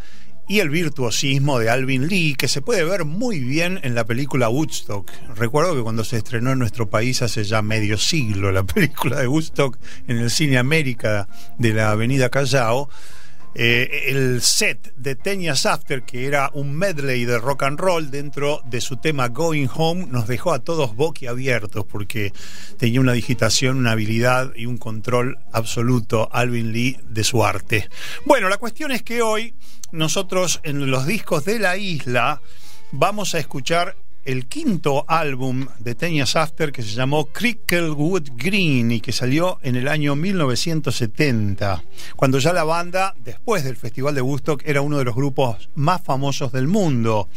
y 0.51 0.59
el 0.59 0.69
virtuosismo 0.69 1.59
de 1.59 1.69
Alvin 1.69 2.09
Lee, 2.09 2.35
que 2.37 2.49
se 2.49 2.61
puede 2.61 2.83
ver 2.83 3.05
muy 3.05 3.39
bien 3.39 3.79
en 3.83 3.95
la 3.95 4.03
película 4.03 4.49
Woodstock. 4.49 5.09
Recuerdo 5.33 5.73
que 5.77 5.81
cuando 5.81 6.03
se 6.03 6.17
estrenó 6.17 6.51
en 6.51 6.59
nuestro 6.59 6.89
país 6.89 7.21
hace 7.21 7.45
ya 7.45 7.61
medio 7.61 7.97
siglo 7.97 8.51
la 8.51 8.63
película 8.65 9.21
de 9.21 9.29
Woodstock 9.29 9.77
en 10.09 10.17
el 10.17 10.29
Cine 10.29 10.57
América 10.57 11.29
de 11.57 11.73
la 11.73 11.91
Avenida 11.91 12.27
Callao, 12.27 12.89
eh, 13.55 14.07
el 14.07 14.41
set 14.41 14.93
de 14.97 15.15
Teñas 15.15 15.65
After, 15.65 16.03
que 16.03 16.25
era 16.25 16.51
un 16.53 16.73
medley 16.73 17.23
de 17.23 17.37
rock 17.37 17.63
and 17.63 17.79
roll 17.79 18.11
dentro 18.11 18.61
de 18.65 18.81
su 18.81 18.97
tema 18.97 19.29
Going 19.29 19.69
Home, 19.73 20.07
nos 20.07 20.27
dejó 20.27 20.51
a 20.51 20.59
todos 20.59 20.97
boquiabiertos 20.97 21.85
porque 21.85 22.33
tenía 22.77 22.99
una 22.99 23.13
digitación, 23.13 23.77
una 23.77 23.93
habilidad 23.93 24.51
y 24.57 24.65
un 24.65 24.77
control 24.77 25.39
absoluto 25.53 26.27
Alvin 26.33 26.73
Lee 26.73 26.97
de 27.07 27.23
su 27.23 27.45
arte. 27.45 27.87
Bueno, 28.25 28.49
la 28.49 28.57
cuestión 28.57 28.91
es 28.91 29.01
que 29.01 29.21
hoy 29.21 29.53
nosotros 29.91 30.59
en 30.63 30.89
los 30.89 31.05
discos 31.05 31.45
de 31.45 31.59
la 31.59 31.77
isla 31.77 32.41
vamos 32.91 33.35
a 33.35 33.39
escuchar 33.39 33.95
el 34.23 34.45
quinto 34.45 35.03
álbum 35.07 35.67
de 35.79 35.95
Teñas 35.95 36.35
After 36.35 36.71
que 36.71 36.83
se 36.83 36.91
llamó 36.91 37.25
Cricklewood 37.25 38.29
Green 38.35 38.91
y 38.91 39.01
que 39.01 39.11
salió 39.11 39.59
en 39.63 39.75
el 39.75 39.87
año 39.87 40.15
1970, 40.15 41.83
cuando 42.15 42.37
ya 42.37 42.53
la 42.53 42.63
banda, 42.63 43.15
después 43.23 43.63
del 43.63 43.75
Festival 43.75 44.13
de 44.13 44.21
Woodstock, 44.21 44.61
era 44.65 44.81
uno 44.81 44.99
de 44.99 45.05
los 45.05 45.15
grupos 45.15 45.69
más 45.75 46.01
famosos 46.01 46.51
del 46.51 46.67
mundo. 46.67 47.29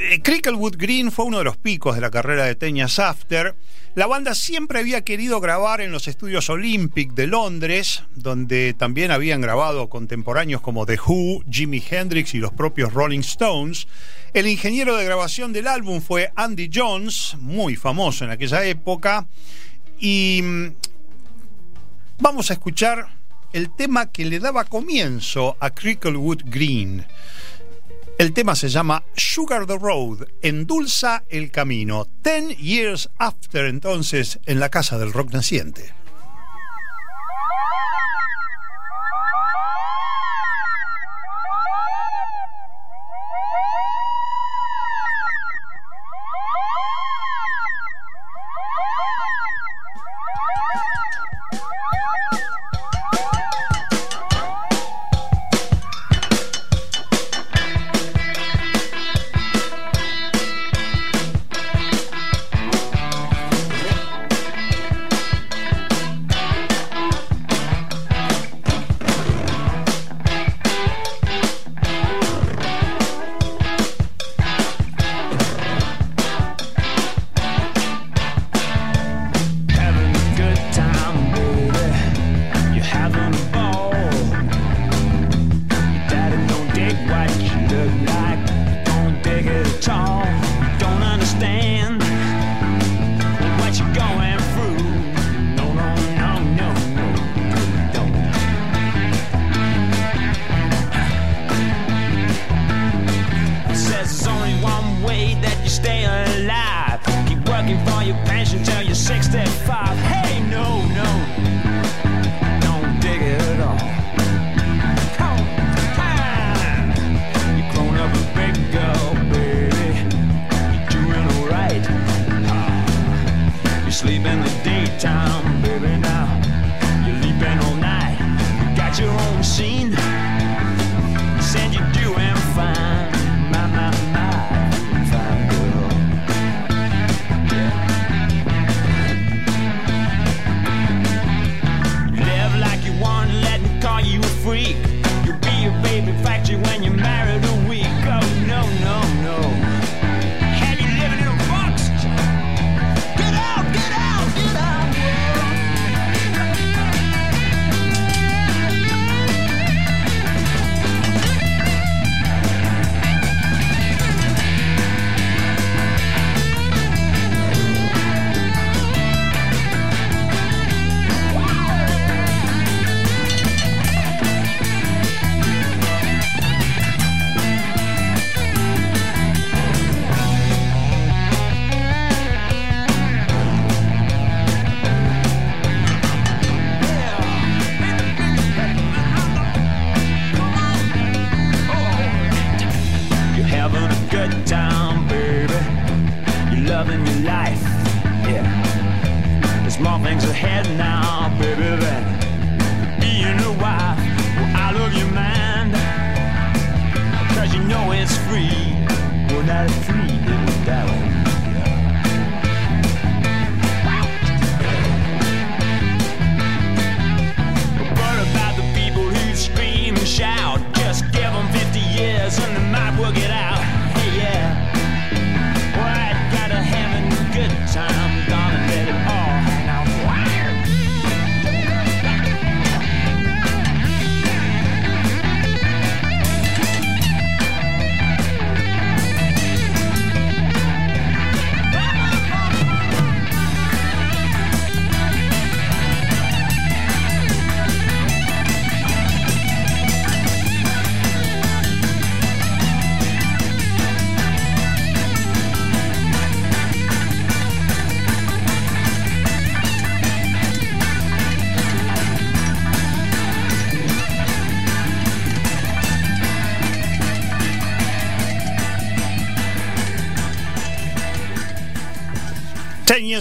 Eh, 0.00 0.20
Cricklewood 0.22 0.76
Green 0.76 1.12
fue 1.12 1.26
uno 1.26 1.38
de 1.38 1.44
los 1.44 1.56
picos 1.56 1.94
de 1.94 2.00
la 2.00 2.10
carrera 2.10 2.44
de 2.44 2.56
Teñas 2.56 2.98
After. 2.98 3.54
La 3.96 4.06
banda 4.06 4.36
siempre 4.36 4.78
había 4.78 5.02
querido 5.02 5.40
grabar 5.40 5.80
en 5.80 5.90
los 5.90 6.06
estudios 6.06 6.48
Olympic 6.48 7.12
de 7.14 7.26
Londres, 7.26 8.04
donde 8.14 8.72
también 8.72 9.10
habían 9.10 9.40
grabado 9.40 9.88
contemporáneos 9.88 10.60
como 10.60 10.86
The 10.86 10.96
Who, 11.04 11.42
Jimi 11.50 11.82
Hendrix 11.90 12.34
y 12.34 12.38
los 12.38 12.52
propios 12.52 12.92
Rolling 12.92 13.18
Stones. 13.18 13.88
El 14.32 14.46
ingeniero 14.46 14.96
de 14.96 15.04
grabación 15.04 15.52
del 15.52 15.66
álbum 15.66 16.00
fue 16.00 16.30
Andy 16.36 16.70
Jones, 16.72 17.34
muy 17.40 17.74
famoso 17.74 18.24
en 18.24 18.30
aquella 18.30 18.64
época. 18.64 19.26
Y 19.98 20.40
mm, 20.40 20.66
vamos 22.20 22.50
a 22.50 22.54
escuchar 22.54 23.08
el 23.52 23.74
tema 23.74 24.12
que 24.12 24.24
le 24.24 24.38
daba 24.38 24.66
comienzo 24.66 25.56
a 25.58 25.70
Cricklewood 25.70 26.42
Green. 26.44 27.04
El 28.20 28.34
tema 28.34 28.54
se 28.54 28.68
llama 28.68 29.02
Sugar 29.16 29.64
the 29.64 29.78
Road, 29.78 30.26
endulza 30.42 31.24
el 31.30 31.50
camino. 31.50 32.06
Ten 32.20 32.50
years 32.50 33.08
after, 33.16 33.64
entonces, 33.64 34.38
en 34.44 34.60
la 34.60 34.68
casa 34.68 34.98
del 34.98 35.14
rock 35.14 35.32
naciente. 35.32 35.94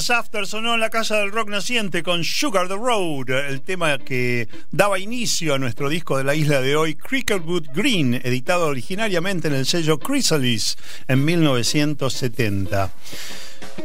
After 0.08 0.48
sonó 0.48 0.76
en 0.76 0.80
la 0.80 0.90
casa 0.90 1.18
del 1.18 1.32
rock 1.32 1.50
naciente 1.50 2.04
con 2.04 2.24
Sugar 2.24 2.70
the 2.70 2.76
Road, 2.76 3.30
el 3.30 3.62
tema 3.62 3.98
que 3.98 4.48
daba 4.72 4.98
inicio 4.98 5.54
a 5.54 5.60
nuestro 5.60 5.90
disco 5.90 6.18
de 6.18 6.24
la 6.24 6.36
isla 6.36 6.62
de 6.62 6.78
hoy, 6.78 6.96
Cricketwood 6.96 7.68
Green, 7.74 8.14
editado 8.14 8.68
originariamente 8.68 9.50
en 9.50 9.56
el 9.56 9.66
sello 9.66 10.00
Chrysalis 10.00 10.78
en 11.10 11.26
1970. 11.26 12.92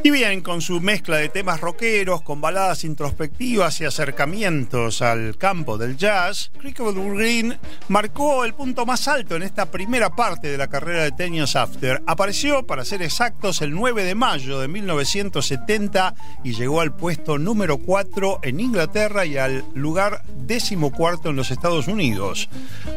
Y 0.03 0.11
bien, 0.11 0.43
con 0.43 0.61
su 0.61 0.81
mezcla 0.81 1.17
de 1.17 1.29
temas 1.29 1.61
rockeros, 1.61 2.23
con 2.23 2.41
baladas 2.41 2.85
introspectivas 2.85 3.81
y 3.81 3.85
acercamientos 3.85 5.01
al 5.01 5.37
campo 5.39 5.79
del 5.79 5.97
jazz, 5.97 6.51
Cricketwood 6.59 7.17
Green 7.17 7.59
marcó 7.89 8.45
el 8.45 8.55
punto 8.55 8.85
más 8.85 9.09
alto 9.09 9.37
en 9.37 9.43
esta 9.43 9.71
primera 9.71 10.11
parte 10.11 10.49
de 10.49 10.59
la 10.59 10.69
carrera 10.69 11.05
de 11.05 11.13
Ten 11.13 11.35
Years 11.35 11.57
After. 11.57 12.03
Apareció, 12.07 12.67
para 12.67 12.85
ser 12.85 13.03
exactos, 13.03 13.63
el 13.63 13.73
9 13.73 14.05
de 14.05 14.15
mayo 14.15 14.59
de 14.61 14.69
1970 14.69 16.15
y 16.45 16.53
llegó 16.53 16.81
al 16.81 16.95
puesto 16.95 17.39
número 17.39 17.79
4 17.79 18.41
en 18.43 18.61
Inglaterra 18.61 19.25
y 19.25 19.39
al 19.39 19.65
lugar 19.75 20.23
décimo 20.37 20.93
cuarto 20.93 21.31
en 21.31 21.37
los 21.37 21.51
Estados 21.51 21.89
Unidos. 21.89 22.49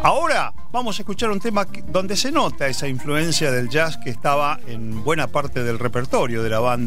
Ahora 0.04 0.54
vamos 0.72 1.00
a 1.00 1.02
escuchar 1.02 1.32
un 1.32 1.40
tema 1.40 1.66
donde 1.88 2.18
se 2.18 2.32
nota 2.32 2.68
esa 2.68 2.88
influencia 2.88 3.52
del 3.52 3.70
jazz 3.70 3.98
que 3.98 4.10
estaba 4.10 4.60
en 4.68 5.04
buena 5.04 5.28
parte 5.28 5.64
del 5.64 5.80
repertorio 5.80 6.44
de 6.44 6.50
la 6.50 6.60
banda. 6.60 6.87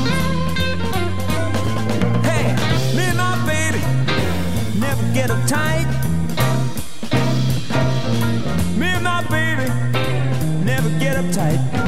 get 5.21 5.29
uptight. 5.29 5.85
Me 8.75 8.87
and 8.87 9.03
my 9.03 9.21
baby 9.29 9.69
never 10.65 10.89
get 10.97 11.15
uptight. 11.15 11.80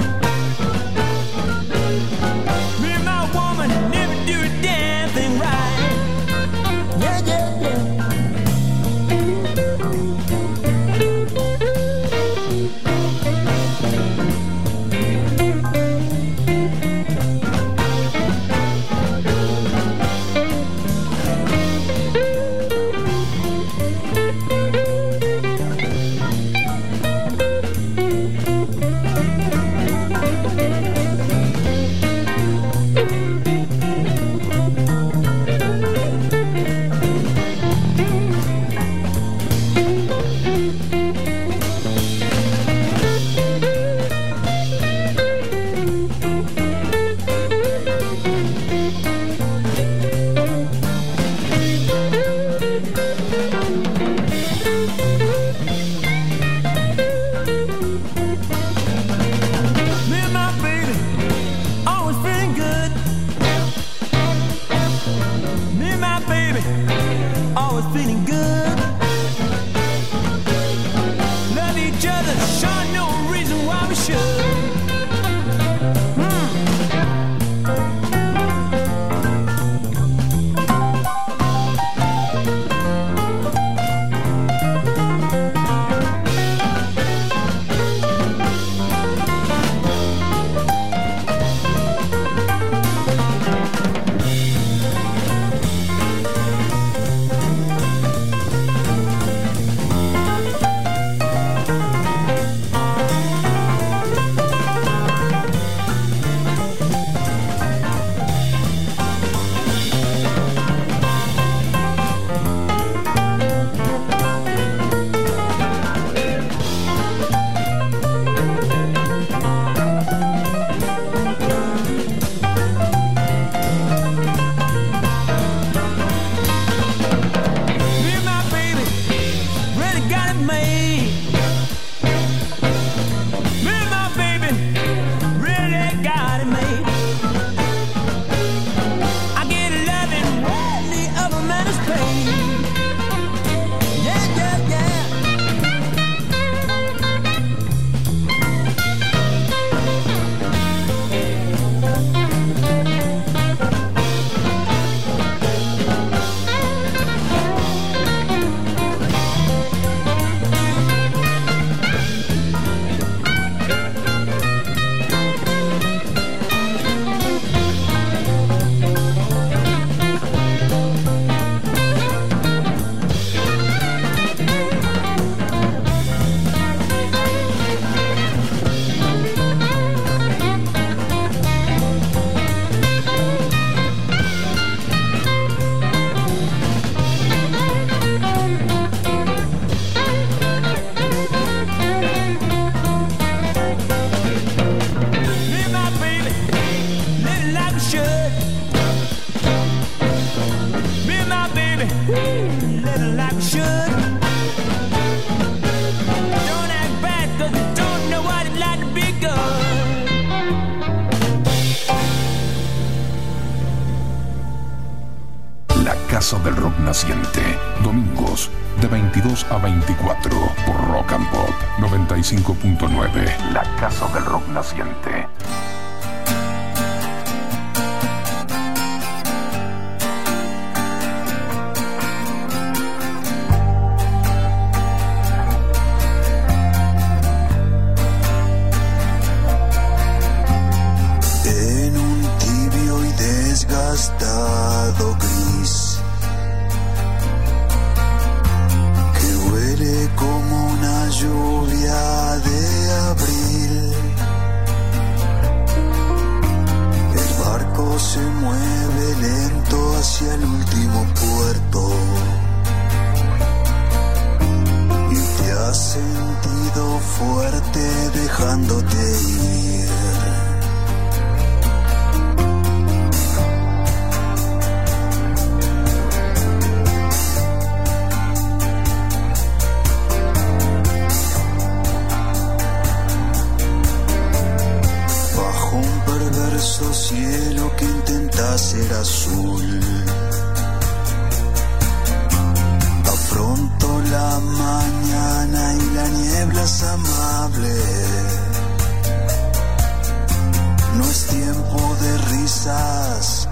No 300.97 301.03
es 301.03 301.28
tiempo 301.28 301.95
de 302.01 302.17
risas 302.30 303.47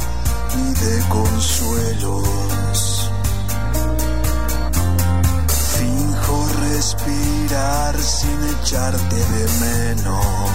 ni 0.55 0.73
de 0.73 1.03
consuelos. 1.09 3.11
Finjo 5.77 6.47
respirar 6.69 7.95
sin 7.97 8.39
echarte 8.59 9.15
de 9.15 9.47
menos. 9.65 10.51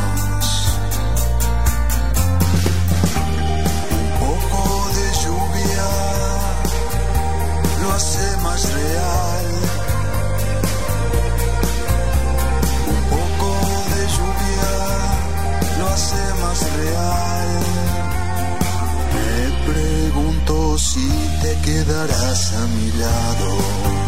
Un 3.90 4.08
poco 4.20 4.62
de 4.96 5.06
lluvia 5.22 5.88
lo 7.82 7.88
hace 7.92 8.26
más 8.42 8.62
real. 8.72 9.35
Me 19.14 19.72
pregunto 19.72 20.78
si 20.78 21.08
te 21.42 21.58
quedarás 21.64 22.52
a 22.52 22.66
mi 22.66 22.92
lado. 22.92 24.05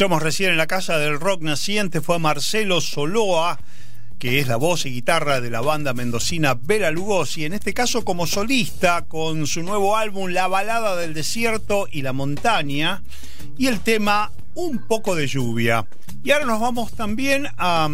Escuchamos 0.00 0.22
recién 0.22 0.52
en 0.52 0.56
la 0.56 0.66
casa 0.66 0.96
del 0.96 1.20
rock 1.20 1.42
naciente 1.42 2.00
fue 2.00 2.16
a 2.16 2.18
Marcelo 2.18 2.80
Soloa, 2.80 3.60
que 4.18 4.38
es 4.38 4.48
la 4.48 4.56
voz 4.56 4.86
y 4.86 4.90
guitarra 4.90 5.42
de 5.42 5.50
la 5.50 5.60
banda 5.60 5.92
mendocina 5.92 6.54
Bela 6.54 6.90
Lugosi, 6.90 7.44
en 7.44 7.52
este 7.52 7.74
caso 7.74 8.02
como 8.02 8.26
solista 8.26 9.02
con 9.02 9.46
su 9.46 9.62
nuevo 9.62 9.98
álbum 9.98 10.30
La 10.30 10.48
balada 10.48 10.96
del 10.96 11.12
desierto 11.12 11.86
y 11.92 12.00
la 12.00 12.14
montaña 12.14 13.02
y 13.58 13.66
el 13.66 13.80
tema 13.80 14.32
Un 14.54 14.78
poco 14.86 15.14
de 15.14 15.26
lluvia. 15.26 15.86
Y 16.24 16.30
ahora 16.30 16.46
nos 16.46 16.60
vamos 16.60 16.92
también 16.92 17.48
a 17.58 17.86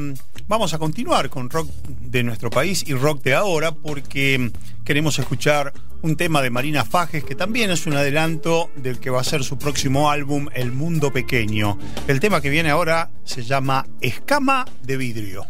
vamos 0.47 0.75
a 0.75 0.79
continuar 0.79 1.29
con 1.29 1.51
rock 1.51 1.69
de 1.89 2.23
nuestro 2.23 2.51
país 2.51 2.85
y 2.87 2.95
rock 2.95 3.25
de 3.25 3.35
ahora 3.35 3.73
porque 3.73 4.53
queremos 4.87 5.19
escuchar 5.19 5.73
un 6.03 6.17
tema 6.17 6.41
de 6.41 6.51
Marina 6.51 6.85
Fajes 6.85 7.25
que 7.25 7.35
también 7.35 7.73
es 7.73 7.89
un 7.89 7.97
adelanto 7.97 8.71
del 8.77 9.01
que 9.01 9.11
va 9.11 9.21
a 9.21 9.25
ser 9.25 9.43
su 9.43 9.59
próximo 9.59 10.11
álbum 10.11 10.49
El 10.55 10.71
Mundo 10.71 11.13
Pequeño. 11.13 11.77
El 12.07 12.21
tema 12.21 12.41
que 12.41 12.51
viene 12.51 12.71
ahora 12.71 13.11
se 13.25 13.43
llama 13.43 13.85
Escama 14.01 14.65
de 14.83 14.97
Vidrio. 14.97 15.47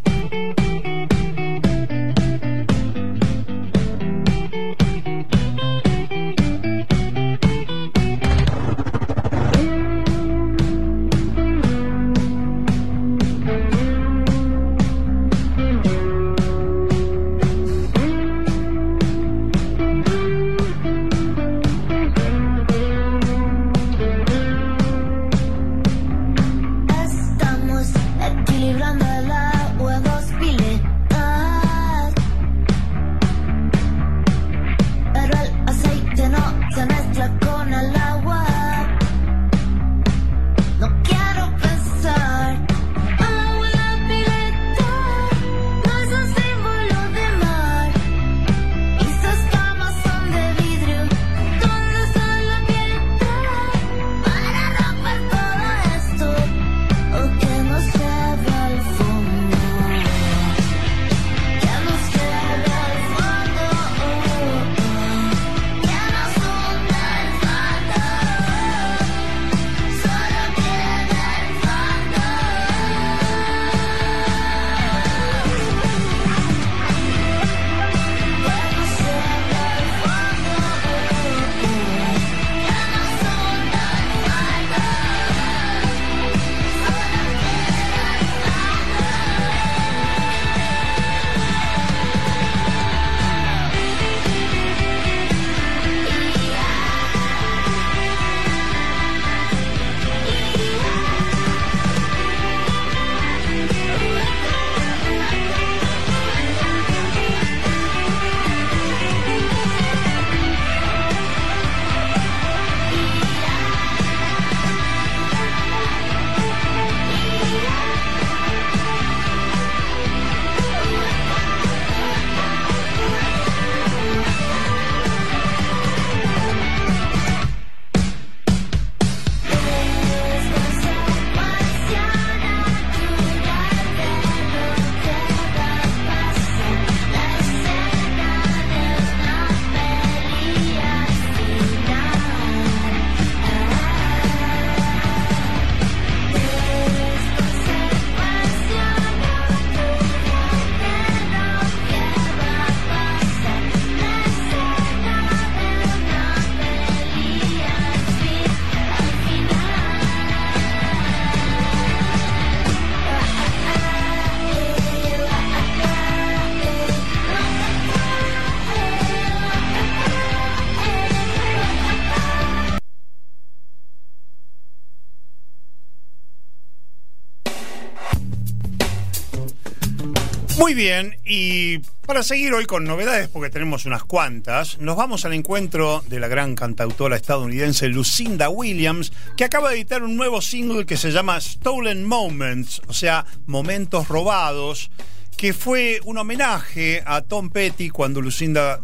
Muy 180.66 180.74
bien, 180.74 181.16
y 181.24 181.78
para 182.06 182.24
seguir 182.24 182.52
hoy 182.52 182.66
con 182.66 182.82
novedades, 182.82 183.28
porque 183.28 183.50
tenemos 183.50 183.86
unas 183.86 184.02
cuantas, 184.02 184.80
nos 184.80 184.96
vamos 184.96 185.24
al 185.24 185.32
encuentro 185.32 186.02
de 186.08 186.18
la 186.18 186.26
gran 186.26 186.56
cantautora 186.56 187.14
estadounidense 187.14 187.86
Lucinda 187.86 188.48
Williams, 188.48 189.12
que 189.36 189.44
acaba 189.44 189.70
de 189.70 189.76
editar 189.76 190.02
un 190.02 190.16
nuevo 190.16 190.42
single 190.42 190.84
que 190.84 190.96
se 190.96 191.12
llama 191.12 191.40
Stolen 191.40 192.04
Moments, 192.04 192.82
o 192.88 192.92
sea, 192.92 193.24
momentos 193.46 194.08
robados, 194.08 194.90
que 195.36 195.52
fue 195.52 196.00
un 196.04 196.18
homenaje 196.18 197.00
a 197.06 197.20
Tom 197.20 197.50
Petty 197.50 197.88
cuando 197.90 198.20
Lucinda 198.20 198.80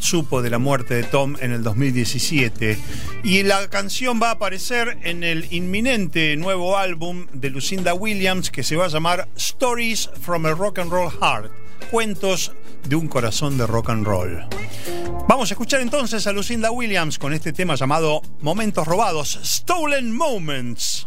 supo 0.00 0.42
de 0.42 0.50
la 0.50 0.58
muerte 0.58 0.94
de 0.94 1.04
Tom 1.04 1.36
en 1.40 1.52
el 1.52 1.62
2017. 1.62 2.78
Y 3.22 3.42
la 3.44 3.68
canción 3.68 4.20
va 4.20 4.28
a 4.28 4.32
aparecer 4.32 4.98
en 5.02 5.22
el 5.22 5.46
inminente 5.52 6.36
nuevo 6.36 6.76
álbum 6.76 7.26
de 7.32 7.50
Lucinda 7.50 7.94
Williams 7.94 8.50
que 8.50 8.62
se 8.62 8.76
va 8.76 8.86
a 8.86 8.88
llamar 8.88 9.28
Stories 9.36 10.10
from 10.20 10.46
a 10.46 10.52
Rock 10.52 10.80
and 10.80 10.90
Roll 10.90 11.10
Heart. 11.10 11.52
Cuentos 11.90 12.52
de 12.88 12.96
un 12.96 13.08
corazón 13.08 13.58
de 13.58 13.66
rock 13.66 13.90
and 13.90 14.06
roll. 14.06 14.44
Vamos 15.28 15.50
a 15.50 15.54
escuchar 15.54 15.80
entonces 15.80 16.26
a 16.26 16.32
Lucinda 16.32 16.70
Williams 16.70 17.18
con 17.18 17.32
este 17.32 17.52
tema 17.52 17.74
llamado 17.74 18.22
Momentos 18.40 18.86
Robados, 18.86 19.38
Stolen 19.42 20.12
Moments. 20.12 21.06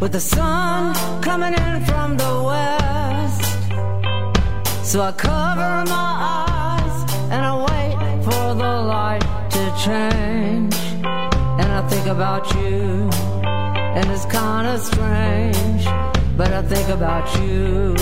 With 0.00 0.12
the 0.12 0.20
sun 0.20 0.94
coming 1.22 1.54
in 1.54 1.84
from 1.84 2.16
the 2.16 2.42
west. 2.50 3.42
So 4.84 5.02
I 5.02 5.12
cover 5.12 5.84
my 5.86 6.10
eyes 6.38 6.96
and 7.32 7.44
I 7.44 7.54
wait 7.70 7.96
for 8.24 8.54
the 8.54 8.74
light 8.94 9.24
to 9.50 9.62
change. 9.84 10.76
And 11.60 11.72
I 11.72 11.82
think 11.88 12.06
about 12.06 12.44
you, 12.54 13.10
and 13.96 14.10
it's 14.10 14.24
kinda 14.26 14.78
strange, 14.78 15.84
but 16.36 16.52
I 16.52 16.62
think 16.62 16.88
about 16.88 17.26
you. 17.40 17.96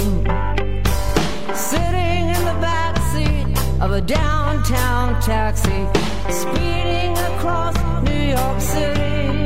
Sitting 1.55 2.23
in 2.37 2.43
the 2.51 2.59
back 2.61 2.95
seat 3.13 3.47
of 3.81 3.91
a 3.93 4.03
downtown 4.03 5.19
taxi, 5.23 5.81
speeding 6.29 7.17
across 7.31 7.75
New 8.03 8.23
York 8.37 8.61
City. 8.61 9.46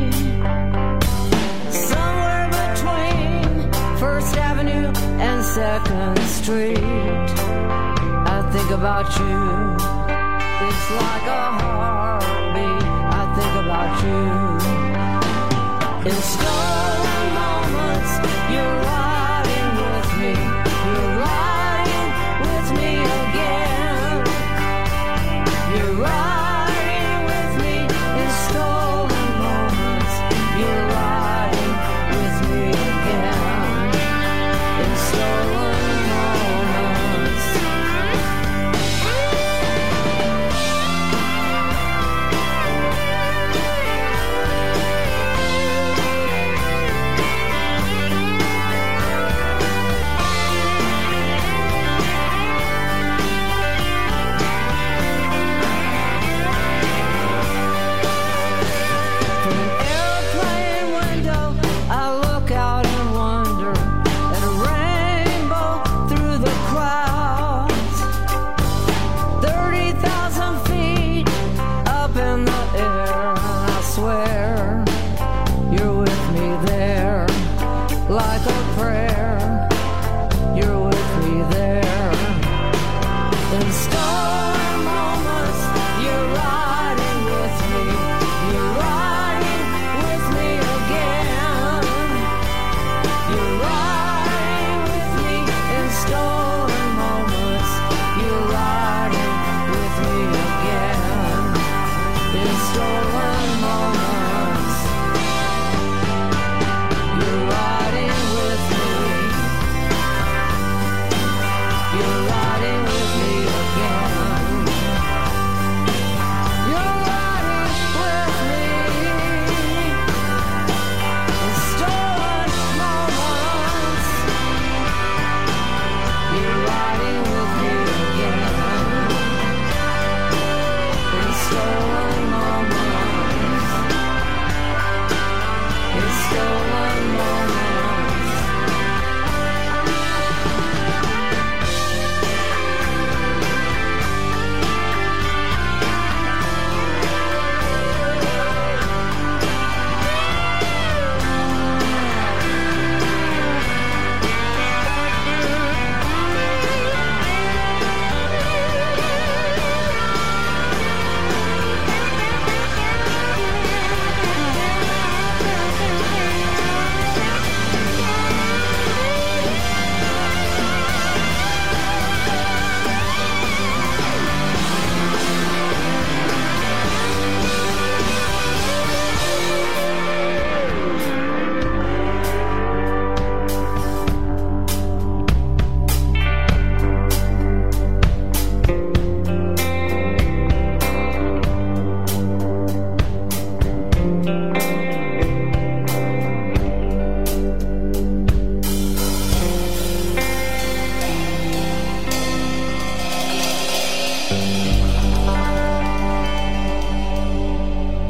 First 4.20 4.36
Avenue 4.36 4.92
and 5.18 5.42
Second 5.42 6.18
Street. 6.28 6.76
I 6.76 8.46
think 8.52 8.70
about 8.70 9.08
you. 9.18 9.36
It's 10.66 10.86
like 11.00 11.26
a 11.40 11.44
heartbeat. 11.60 12.84
I 13.16 13.24
think 13.36 13.54
about 13.64 13.92
you. 14.04 14.28
In 16.10 16.18
stolen 16.32 17.26
moments, 17.40 18.12
you're 18.52 18.89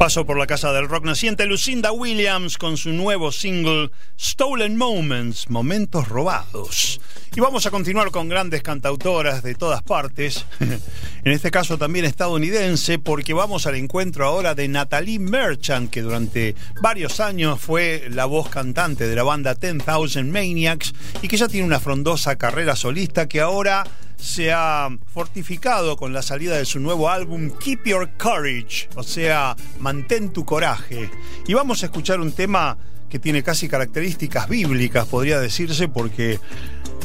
Paso 0.01 0.25
por 0.25 0.39
la 0.39 0.47
casa 0.47 0.73
del 0.73 0.89
rock 0.89 1.05
naciente 1.05 1.45
Lucinda 1.45 1.91
Williams 1.91 2.57
con 2.57 2.75
su 2.75 2.89
nuevo 2.89 3.31
single 3.31 3.91
Stolen 4.19 4.75
Moments, 4.75 5.47
Momentos 5.51 6.07
Robados. 6.07 6.99
Y 7.35 7.39
vamos 7.39 7.67
a 7.67 7.69
continuar 7.69 8.09
con 8.09 8.27
grandes 8.27 8.63
cantautoras 8.63 9.43
de 9.43 9.53
todas 9.53 9.83
partes, 9.83 10.47
en 11.23 11.31
este 11.31 11.51
caso 11.51 11.77
también 11.77 12.05
estadounidense, 12.05 12.99
porque 12.99 13.33
vamos 13.33 13.67
al 13.67 13.75
encuentro 13.75 14.25
ahora 14.25 14.55
de 14.55 14.67
Natalie 14.67 15.19
Merchant, 15.19 15.89
que 15.89 16.01
durante 16.01 16.55
varios 16.81 17.19
años 17.19 17.59
fue 17.59 18.07
la 18.09 18.25
voz 18.25 18.49
cantante 18.49 19.07
de 19.07 19.15
la 19.15 19.23
banda 19.23 19.55
10,000 19.55 20.25
Maniacs 20.25 20.93
y 21.21 21.27
que 21.27 21.37
ya 21.37 21.47
tiene 21.47 21.67
una 21.67 21.79
frondosa 21.79 22.37
carrera 22.37 22.75
solista 22.75 23.27
que 23.27 23.41
ahora 23.41 23.85
se 24.17 24.51
ha 24.51 24.89
fortificado 25.13 25.97
con 25.97 26.13
la 26.13 26.21
salida 26.21 26.57
de 26.57 26.65
su 26.65 26.79
nuevo 26.79 27.09
álbum 27.09 27.51
Keep 27.51 27.85
Your 27.85 28.09
Courage, 28.17 28.89
o 28.95 29.03
sea, 29.03 29.55
mantén 29.79 30.31
tu 30.31 30.45
coraje. 30.45 31.09
Y 31.47 31.53
vamos 31.53 31.81
a 31.83 31.87
escuchar 31.87 32.19
un 32.19 32.31
tema 32.31 32.77
que 33.09 33.19
tiene 33.19 33.43
casi 33.43 33.67
características 33.67 34.47
bíblicas, 34.47 35.07
podría 35.07 35.39
decirse, 35.39 35.87
porque 35.87 36.39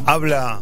habla 0.05 0.61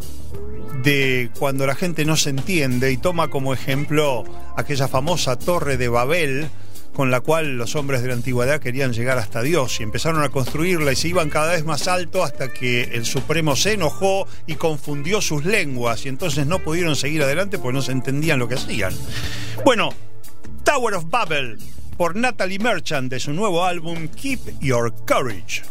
de 0.85 1.31
cuando 1.39 1.65
la 1.65 1.73
gente 1.73 2.05
no 2.05 2.15
se 2.15 2.29
entiende 2.29 2.91
y 2.91 2.97
toma 2.97 3.29
como 3.29 3.53
ejemplo 3.53 4.23
aquella 4.55 4.87
famosa 4.87 5.35
torre 5.35 5.77
de 5.77 5.89
Babel, 5.89 6.47
con 6.93 7.09
la 7.09 7.21
cual 7.21 7.57
los 7.57 7.75
hombres 7.75 8.03
de 8.03 8.09
la 8.09 8.13
antigüedad 8.13 8.61
querían 8.61 8.93
llegar 8.93 9.17
hasta 9.17 9.41
Dios 9.41 9.79
y 9.79 9.83
empezaron 9.83 10.21
a 10.23 10.29
construirla 10.29 10.91
y 10.91 10.95
se 10.95 11.07
iban 11.07 11.31
cada 11.31 11.53
vez 11.53 11.65
más 11.65 11.87
alto 11.87 12.23
hasta 12.23 12.53
que 12.53 12.83
el 12.83 13.05
Supremo 13.05 13.55
se 13.55 13.73
enojó 13.73 14.27
y 14.45 14.55
confundió 14.55 15.21
sus 15.21 15.43
lenguas 15.43 16.05
y 16.05 16.09
entonces 16.09 16.45
no 16.45 16.59
pudieron 16.59 16.95
seguir 16.95 17.23
adelante 17.23 17.57
porque 17.57 17.73
no 17.73 17.81
se 17.81 17.91
entendían 17.91 18.37
lo 18.37 18.47
que 18.47 18.53
hacían. 18.53 18.93
Bueno, 19.65 19.89
Tower 20.63 20.93
of 20.93 21.09
Babel 21.09 21.57
por 21.97 22.15
Natalie 22.15 22.59
Merchant 22.59 23.09
de 23.09 23.19
su 23.19 23.33
nuevo 23.33 23.65
álbum 23.65 24.07
Keep 24.09 24.59
Your 24.61 24.93
Courage. 25.07 25.63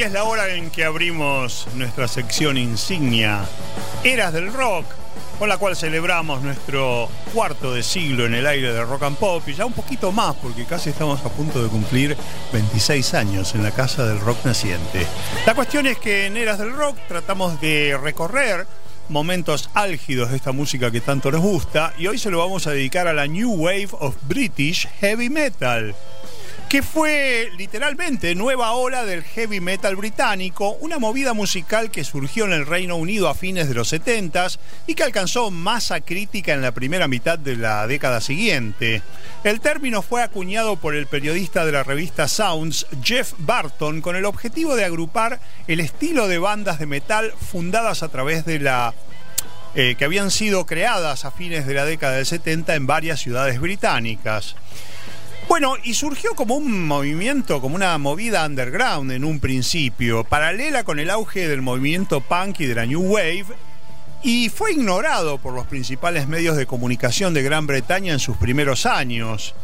Y 0.00 0.02
es 0.02 0.12
la 0.12 0.24
hora 0.24 0.48
en 0.48 0.70
que 0.70 0.86
abrimos 0.86 1.68
nuestra 1.74 2.08
sección 2.08 2.56
insignia, 2.56 3.44
Eras 4.02 4.32
del 4.32 4.50
Rock, 4.50 4.86
con 5.38 5.46
la 5.50 5.58
cual 5.58 5.76
celebramos 5.76 6.40
nuestro 6.40 7.06
cuarto 7.34 7.74
de 7.74 7.82
siglo 7.82 8.24
en 8.24 8.32
el 8.32 8.46
aire 8.46 8.72
de 8.72 8.82
Rock 8.82 9.02
and 9.02 9.18
Pop 9.18 9.46
y 9.46 9.52
ya 9.52 9.66
un 9.66 9.74
poquito 9.74 10.10
más, 10.10 10.36
porque 10.36 10.64
casi 10.64 10.88
estamos 10.88 11.22
a 11.22 11.28
punto 11.28 11.62
de 11.62 11.68
cumplir 11.68 12.16
26 12.50 13.12
años 13.12 13.54
en 13.54 13.62
la 13.62 13.72
Casa 13.72 14.06
del 14.06 14.20
Rock 14.20 14.42
Naciente. 14.46 15.06
La 15.44 15.54
cuestión 15.54 15.86
es 15.86 15.98
que 15.98 16.24
en 16.24 16.38
Eras 16.38 16.58
del 16.58 16.72
Rock 16.72 16.96
tratamos 17.06 17.60
de 17.60 17.98
recorrer 18.02 18.66
momentos 19.10 19.68
álgidos 19.74 20.30
de 20.30 20.36
esta 20.36 20.52
música 20.52 20.90
que 20.90 21.02
tanto 21.02 21.30
nos 21.30 21.42
gusta 21.42 21.92
y 21.98 22.06
hoy 22.06 22.16
se 22.16 22.30
lo 22.30 22.38
vamos 22.38 22.66
a 22.66 22.70
dedicar 22.70 23.06
a 23.06 23.12
la 23.12 23.26
New 23.26 23.52
Wave 23.52 23.90
of 23.98 24.16
British 24.22 24.88
Heavy 25.00 25.28
Metal 25.28 25.94
que 26.70 26.84
fue 26.84 27.50
literalmente 27.58 28.36
nueva 28.36 28.74
ola 28.74 29.04
del 29.04 29.24
heavy 29.24 29.58
metal 29.58 29.96
británico, 29.96 30.76
una 30.80 31.00
movida 31.00 31.34
musical 31.34 31.90
que 31.90 32.04
surgió 32.04 32.44
en 32.44 32.52
el 32.52 32.64
Reino 32.64 32.94
Unido 32.94 33.28
a 33.28 33.34
fines 33.34 33.66
de 33.66 33.74
los 33.74 33.88
70 33.88 34.46
y 34.86 34.94
que 34.94 35.02
alcanzó 35.02 35.50
masa 35.50 36.00
crítica 36.00 36.54
en 36.54 36.62
la 36.62 36.70
primera 36.70 37.08
mitad 37.08 37.40
de 37.40 37.56
la 37.56 37.88
década 37.88 38.20
siguiente. 38.20 39.02
El 39.42 39.58
término 39.58 40.00
fue 40.00 40.22
acuñado 40.22 40.76
por 40.76 40.94
el 40.94 41.08
periodista 41.08 41.64
de 41.64 41.72
la 41.72 41.82
revista 41.82 42.28
Sounds, 42.28 42.86
Jeff 43.02 43.32
Barton, 43.38 44.00
con 44.00 44.14
el 44.14 44.24
objetivo 44.24 44.76
de 44.76 44.84
agrupar 44.84 45.40
el 45.66 45.80
estilo 45.80 46.28
de 46.28 46.38
bandas 46.38 46.78
de 46.78 46.86
metal 46.86 47.32
fundadas 47.50 48.04
a 48.04 48.10
través 48.10 48.44
de 48.44 48.60
la 48.60 48.94
eh, 49.74 49.96
que 49.98 50.04
habían 50.04 50.30
sido 50.30 50.66
creadas 50.66 51.24
a 51.24 51.32
fines 51.32 51.66
de 51.66 51.74
la 51.74 51.84
década 51.84 52.14
del 52.14 52.26
70 52.26 52.76
en 52.76 52.86
varias 52.86 53.18
ciudades 53.18 53.60
británicas. 53.60 54.54
Bueno, 55.50 55.74
y 55.82 55.94
surgió 55.94 56.36
como 56.36 56.54
un 56.54 56.86
movimiento, 56.86 57.60
como 57.60 57.74
una 57.74 57.98
movida 57.98 58.46
underground 58.46 59.10
en 59.10 59.24
un 59.24 59.40
principio, 59.40 60.22
paralela 60.22 60.84
con 60.84 61.00
el 61.00 61.10
auge 61.10 61.48
del 61.48 61.60
movimiento 61.60 62.20
punk 62.20 62.60
y 62.60 62.66
de 62.66 62.76
la 62.76 62.86
New 62.86 63.00
Wave, 63.00 63.46
y 64.22 64.48
fue 64.48 64.70
ignorado 64.70 65.38
por 65.38 65.52
los 65.52 65.66
principales 65.66 66.28
medios 66.28 66.56
de 66.56 66.66
comunicación 66.66 67.34
de 67.34 67.42
Gran 67.42 67.66
Bretaña 67.66 68.12
en 68.12 68.20
sus 68.20 68.36
primeros 68.36 68.86
años. 68.86 69.56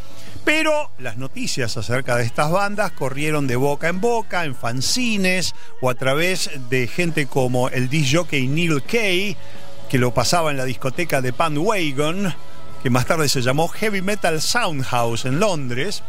Pero 0.45 0.91
las 0.99 1.19
noticias 1.19 1.77
acerca 1.77 2.17
de 2.17 2.25
estas 2.25 2.51
bandas 2.51 2.91
corrieron 2.91 3.47
de 3.47 3.55
boca 3.55 3.87
en 3.87 4.01
boca, 4.01 4.45
en 4.45 4.57
fanzines 4.57 5.55
o 5.81 5.89
a 5.89 5.95
través 5.95 6.51
de 6.69 6.89
gente 6.89 7.27
como 7.27 7.69
el 7.69 7.89
disc 7.89 8.13
jockey 8.13 8.49
Neil 8.49 8.83
Kay, 8.83 9.37
que 9.89 9.99
lo 9.99 10.13
pasaba 10.13 10.51
en 10.51 10.57
la 10.57 10.65
discoteca 10.65 11.23
de 11.23 11.31
Bandwagon, 11.31 12.35
que 12.87 12.91
más 12.91 13.07
tarde 13.07 13.29
se 13.29 13.43
llamó 13.43 13.67
Heavy 13.67 14.01
Metal 14.01 14.41
Soundhouse 14.41 15.25
en 15.25 15.41
Londres. 15.41 16.05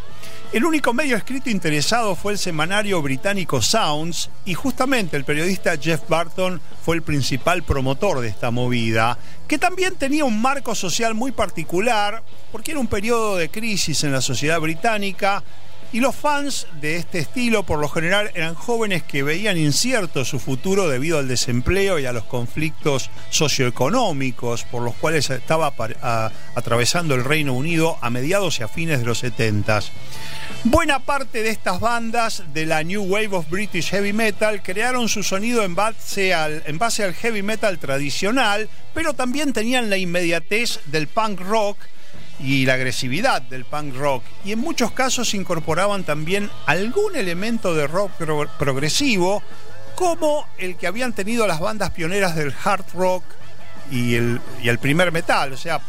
El 0.54 0.64
único 0.64 0.94
medio 0.94 1.18
escrito 1.18 1.50
interesado 1.50 2.16
fue 2.16 2.34
el 2.34 2.38
semanario 2.38 3.02
británico 3.02 3.64
Sounds 3.64 4.30
y 4.46 4.54
justamente 4.54 5.18
el 5.18 5.26
periodista 5.26 5.76
Jeff 5.76 6.08
Barton 6.08 6.62
fue 6.86 6.98
el 6.98 7.02
principal 7.02 7.64
promotor 7.64 8.20
de 8.20 8.28
esta 8.28 8.52
movida, 8.52 9.18
que 9.48 9.58
también 9.58 9.96
tenía 9.96 10.24
un 10.24 10.40
marco 10.40 10.76
social 10.76 11.16
muy 11.16 11.32
particular 11.32 12.22
porque 12.52 12.74
era 12.74 12.80
un 12.80 12.86
periodo 12.86 13.38
de 13.38 13.50
crisis 13.50 14.04
en 14.04 14.12
la 14.12 14.22
sociedad 14.22 14.60
británica 14.60 15.44
y 15.94 16.00
los 16.00 16.16
fans 16.16 16.68
de 16.82 16.98
este 16.98 17.20
estilo 17.20 17.64
por 17.64 17.80
lo 17.80 17.88
general 17.88 18.32
eran 18.36 18.56
jóvenes 18.56 19.04
que 19.04 19.24
veían 19.24 19.58
incierto 19.58 20.26
su 20.26 20.40
futuro 20.40 20.90
debido 20.90 21.18
al 21.20 21.28
desempleo 21.28 22.00
y 22.00 22.06
a 22.06 22.14
los 22.14 22.26
conflictos 22.26 23.10
socioeconómicos 23.30 24.64
por 24.66 24.82
los 24.82 24.96
cuales 24.96 25.30
estaba 25.30 25.74
atravesando 26.56 27.16
el 27.16 27.24
Reino 27.24 27.54
Unido 27.54 27.98
a 28.02 28.10
mediados 28.10 28.60
y 28.60 28.64
a 28.64 28.68
fines 28.68 29.00
de 29.00 29.06
los 29.06 29.20
70. 29.20 29.80
Buena 30.64 31.00
parte 31.00 31.44
de 31.44 31.50
estas 31.50 31.80
bandas 31.80 32.44
de 32.54 32.66
la 32.66 32.84
New 32.84 33.04
Wave 33.04 33.30
of 33.32 33.50
British 33.50 33.90
Heavy 33.90 34.14
Metal 34.14 34.62
crearon 34.62 35.08
su 35.08 35.24
sonido 35.24 35.64
en 35.64 35.78
en 35.78 36.78
base 36.78 37.04
al 37.04 37.14
heavy 37.14 37.44
metal 37.44 37.78
tradicional, 37.78 38.70
pero 38.94 39.14
también 39.14 39.54
tenían 39.54 39.90
la 39.90 39.98
inmediatez 39.98 40.80
del 40.88 41.08
punk 41.08 41.42
rock 41.42 41.78
y 42.40 42.66
la 42.66 42.74
agresividad 42.76 43.42
del 43.42 43.66
punk 43.66 43.96
rock 43.96 44.24
y 44.46 44.52
en 44.52 44.60
muchos 44.60 44.92
casos 44.92 45.34
incorporaban 45.34 46.04
también 46.04 46.50
algún 46.68 47.16
elemento 47.16 47.74
de 47.74 47.88
rock 47.88 48.12
pro- 48.12 48.48
progresivo 48.60 49.42
como 49.96 50.48
el 50.60 50.76
que 50.78 50.86
habían 50.88 51.14
tenido 51.14 51.48
las 51.48 51.60
bandas 51.60 51.90
pioneras 51.92 52.36
del 52.36 52.54
hard 52.64 52.86
rock 52.94 53.24
y 53.92 54.14
el, 54.16 54.40
y 54.62 54.70
el 54.70 54.78
primer 54.78 55.12
metal, 55.12 55.54
o 55.54 55.58
sea, 55.58 55.80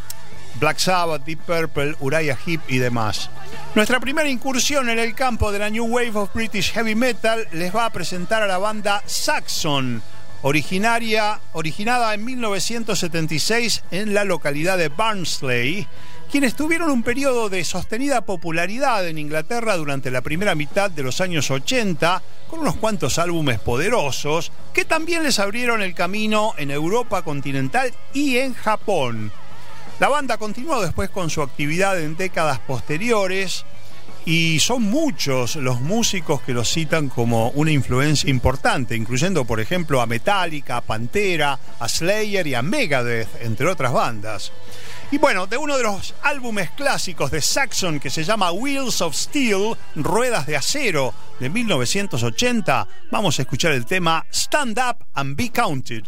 Black 0.54 0.78
Sabbath, 0.78 1.24
Deep 1.24 1.40
Purple, 1.40 1.94
Uriah 2.00 2.36
Heep 2.46 2.62
y 2.68 2.78
demás. 2.78 3.28
Nuestra 3.74 4.00
primera 4.00 4.28
incursión 4.28 4.88
en 4.88 4.98
el 4.98 5.14
campo 5.14 5.52
de 5.52 5.58
la 5.58 5.68
New 5.70 5.84
Wave 5.84 6.12
of 6.16 6.32
British 6.34 6.72
Heavy 6.72 6.94
Metal 6.94 7.46
les 7.52 7.74
va 7.74 7.84
a 7.84 7.90
presentar 7.92 8.42
a 8.42 8.46
la 8.46 8.58
banda 8.58 9.02
Saxon, 9.06 10.02
originaria, 10.42 11.38
originada 11.52 12.14
en 12.14 12.24
1976 12.24 13.82
en 13.90 14.14
la 14.14 14.24
localidad 14.24 14.78
de 14.78 14.88
Barnsley, 14.88 15.86
quienes 16.30 16.54
tuvieron 16.54 16.90
un 16.90 17.02
periodo 17.02 17.48
de 17.48 17.64
sostenida 17.64 18.20
popularidad 18.20 19.06
en 19.08 19.18
Inglaterra 19.18 19.76
durante 19.76 20.10
la 20.10 20.20
primera 20.20 20.54
mitad 20.54 20.90
de 20.90 21.02
los 21.02 21.20
años 21.20 21.50
80, 21.50 22.22
con 22.48 22.60
unos 22.60 22.76
cuantos 22.76 23.18
álbumes 23.18 23.58
poderosos, 23.58 24.52
que 24.74 24.84
también 24.84 25.22
les 25.22 25.38
abrieron 25.38 25.80
el 25.80 25.94
camino 25.94 26.54
en 26.58 26.70
Europa 26.70 27.22
continental 27.22 27.94
y 28.12 28.36
en 28.36 28.52
Japón. 28.52 29.32
La 30.00 30.08
banda 30.08 30.36
continuó 30.36 30.80
después 30.82 31.08
con 31.08 31.30
su 31.30 31.42
actividad 31.42 32.00
en 32.00 32.16
décadas 32.16 32.58
posteriores 32.60 33.64
y 34.24 34.60
son 34.60 34.82
muchos 34.82 35.56
los 35.56 35.80
músicos 35.80 36.42
que 36.42 36.52
los 36.52 36.70
citan 36.70 37.08
como 37.08 37.48
una 37.50 37.70
influencia 37.70 38.28
importante, 38.28 38.94
incluyendo 38.94 39.46
por 39.46 39.58
ejemplo 39.58 40.02
a 40.02 40.06
Metallica, 40.06 40.76
a 40.76 40.80
Pantera, 40.82 41.58
a 41.78 41.88
Slayer 41.88 42.46
y 42.46 42.54
a 42.54 42.60
Megadeth, 42.60 43.28
entre 43.40 43.66
otras 43.68 43.92
bandas. 43.92 44.52
Y 45.10 45.16
bueno, 45.16 45.46
de 45.46 45.56
uno 45.56 45.78
de 45.78 45.84
los 45.84 46.14
álbumes 46.22 46.70
clásicos 46.72 47.30
de 47.30 47.40
Saxon 47.40 47.98
que 47.98 48.10
se 48.10 48.24
llama 48.24 48.52
Wheels 48.52 49.00
of 49.00 49.14
Steel, 49.14 49.74
Ruedas 49.94 50.46
de 50.46 50.56
Acero, 50.56 51.14
de 51.40 51.48
1980, 51.48 52.86
vamos 53.10 53.38
a 53.38 53.42
escuchar 53.42 53.72
el 53.72 53.86
tema 53.86 54.26
Stand 54.30 54.78
Up 54.78 55.06
and 55.14 55.34
Be 55.34 55.50
Counted. 55.50 56.04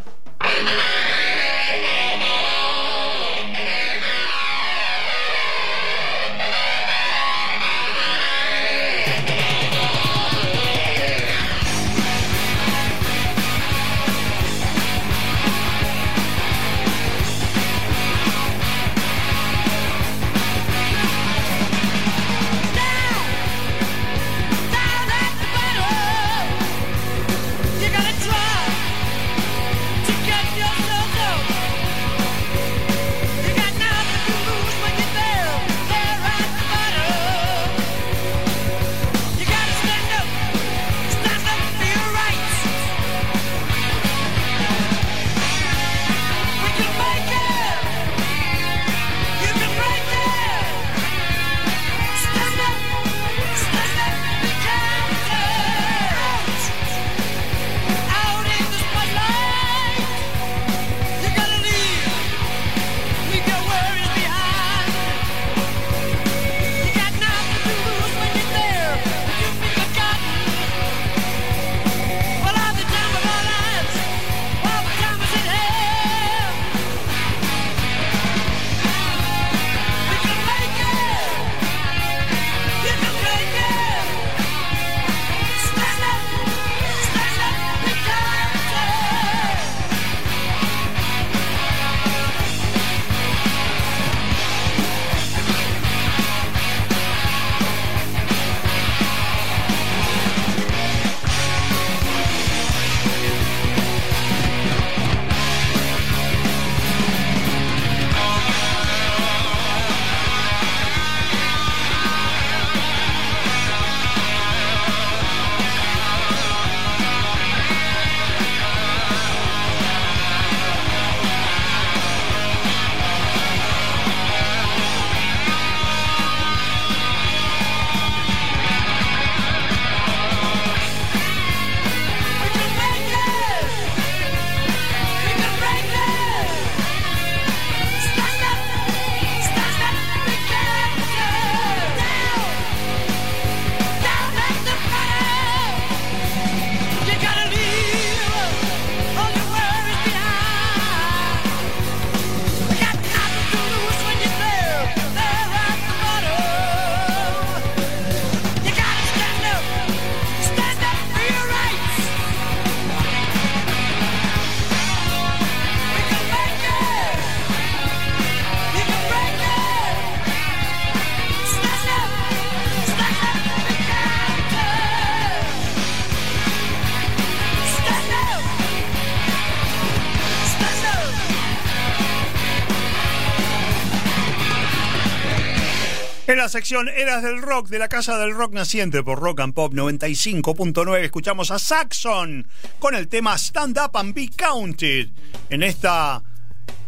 Sección 186.50 186.88
Eras 186.88 187.22
del 187.22 187.40
Rock 187.40 187.68
de 187.68 187.78
la 187.78 187.88
Casa 187.88 188.18
del 188.18 188.34
Rock 188.34 188.52
Naciente 188.52 189.02
por 189.04 189.20
Rock 189.20 189.40
and 189.40 189.54
Pop 189.54 189.72
95.9 189.72 190.98
escuchamos 190.98 191.52
a 191.52 191.58
Saxon 191.58 192.46
con 192.80 192.96
el 192.96 193.06
tema 193.06 193.38
Stand 193.38 193.78
Up 193.78 193.96
and 193.96 194.12
Be 194.12 194.28
Counted. 194.36 195.10
En 195.48 195.62
esta 195.62 196.22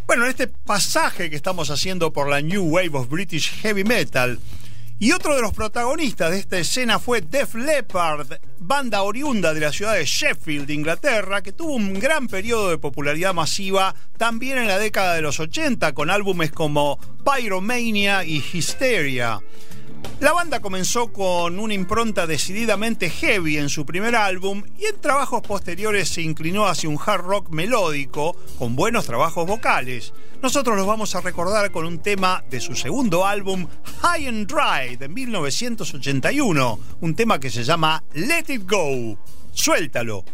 bueno, 0.07 0.25
en 0.25 0.31
este 0.31 0.49
pasaje 0.49 1.31
que 1.31 1.37
estamos 1.37 1.71
haciendo 1.71 2.13
por 2.13 2.29
la 2.29 2.41
New 2.43 2.65
Wave 2.65 2.91
of 2.95 3.09
British 3.09 3.53
Heavy 3.63 3.85
Metal. 3.85 4.39
Y 4.99 5.13
otro 5.13 5.37
de 5.37 5.43
los 5.43 5.53
protagonistas 5.53 6.33
de 6.33 6.41
esta 6.41 6.59
escena 6.59 6.99
fue 6.99 7.21
Def 7.21 7.55
Leppard, 7.55 8.27
banda 8.65 9.03
oriunda 9.03 9.53
de 9.53 9.61
la 9.61 9.73
ciudad 9.73 9.95
de 9.95 10.05
Sheffield, 10.05 10.71
Inglaterra, 10.71 11.43
que 11.43 11.53
tuvo 11.53 11.75
un 11.75 11.95
gran 11.95 12.29
periodo 12.29 12.71
de 12.71 12.79
popularidad 12.79 13.35
masiva 13.35 13.95
también 14.17 14.59
en 14.59 14.69
la 14.69 14.79
década 14.79 15.15
de 15.15 15.23
los 15.23 15.41
80 15.41 15.93
con 15.93 16.11
álbumes 16.11 16.53
como 16.53 16.99
Pyromania 17.25 18.25
y 18.25 18.43
Hysteria. 18.53 19.41
La 20.23 20.33
banda 20.33 20.61
comenzó 20.61 21.13
con 21.13 21.59
una 21.59 21.75
impronta 21.75 22.29
decididamente 22.29 23.11
heavy 23.11 23.57
en 23.59 23.69
su 23.69 23.85
primer 23.85 24.15
álbum 24.15 24.63
y 24.79 24.85
en 24.85 25.01
trabajos 25.01 25.43
posteriores 25.43 26.11
se 26.11 26.23
inclinó 26.23 26.69
hacia 26.69 26.89
un 26.89 26.97
hard 27.05 27.25
rock 27.25 27.51
melódico 27.51 28.37
con 28.57 28.77
buenos 28.77 29.05
trabajos 29.05 29.49
vocales. 29.49 30.13
Nosotros 30.41 30.77
los 30.77 30.87
vamos 30.87 31.17
a 31.17 31.23
recordar 31.23 31.73
con 31.73 31.87
un 31.87 31.99
tema 31.99 32.45
de 32.49 32.61
su 32.61 32.77
segundo 32.77 33.27
álbum, 33.27 33.67
High 34.03 34.29
and 34.29 34.47
Dry, 34.47 34.95
de 34.95 35.09
1981, 35.09 36.79
un 37.01 37.15
tema 37.17 37.41
que 37.41 37.51
se 37.51 37.65
llama 37.65 38.05
Let 38.13 38.45
It 38.47 38.71
Go. 38.71 39.19
Suéltalo. 39.51 40.25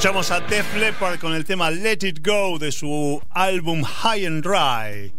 Escuchamos 0.00 0.30
a 0.30 0.40
Def 0.40 0.76
Leppard 0.78 1.18
con 1.18 1.34
el 1.34 1.44
tema 1.44 1.70
Let 1.70 1.98
It 2.00 2.26
Go 2.26 2.58
de 2.58 2.72
su 2.72 3.20
álbum 3.28 3.82
High 3.82 4.24
and 4.24 4.42
Dry. 4.42 5.12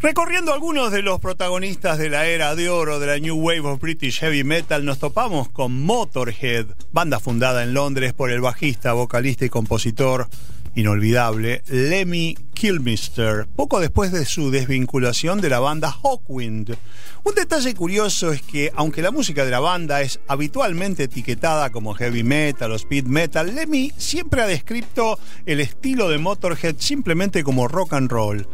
Recorriendo 0.00 0.52
algunos 0.52 0.90
de 0.90 1.00
los 1.00 1.20
protagonistas 1.20 1.96
de 1.98 2.10
la 2.10 2.26
era 2.26 2.56
de 2.56 2.68
oro 2.68 2.98
de 2.98 3.06
la 3.06 3.20
New 3.20 3.36
Wave 3.36 3.60
of 3.60 3.80
British 3.80 4.18
Heavy 4.18 4.42
Metal, 4.42 4.84
nos 4.84 4.98
topamos 4.98 5.48
con 5.48 5.80
Motorhead, 5.80 6.66
banda 6.90 7.20
fundada 7.20 7.62
en 7.62 7.72
Londres 7.72 8.14
por 8.14 8.32
el 8.32 8.40
bajista, 8.40 8.94
vocalista 8.94 9.44
y 9.44 9.48
compositor 9.48 10.26
inolvidable 10.74 11.62
Lemmy 11.68 12.36
Kilmister, 12.54 13.46
poco 13.54 13.80
después 13.80 14.12
de 14.12 14.24
su 14.24 14.50
desvinculación 14.50 15.40
de 15.40 15.50
la 15.50 15.60
banda 15.60 15.90
Hawkwind. 15.90 16.76
Un 17.24 17.34
detalle 17.34 17.74
curioso 17.74 18.32
es 18.32 18.42
que, 18.42 18.70
aunque 18.74 19.02
la 19.02 19.10
música 19.10 19.44
de 19.44 19.50
la 19.50 19.60
banda 19.60 20.02
es 20.02 20.20
habitualmente 20.28 21.04
etiquetada 21.04 21.70
como 21.70 21.94
heavy 21.94 22.22
metal 22.22 22.72
o 22.72 22.76
speed 22.76 23.04
metal, 23.06 23.54
Lemmy 23.54 23.92
siempre 23.96 24.42
ha 24.42 24.46
descrito 24.46 25.18
el 25.46 25.60
estilo 25.60 26.08
de 26.08 26.18
Motorhead 26.18 26.76
simplemente 26.78 27.42
como 27.42 27.68
rock 27.68 27.94
and 27.94 28.10
roll. 28.10 28.46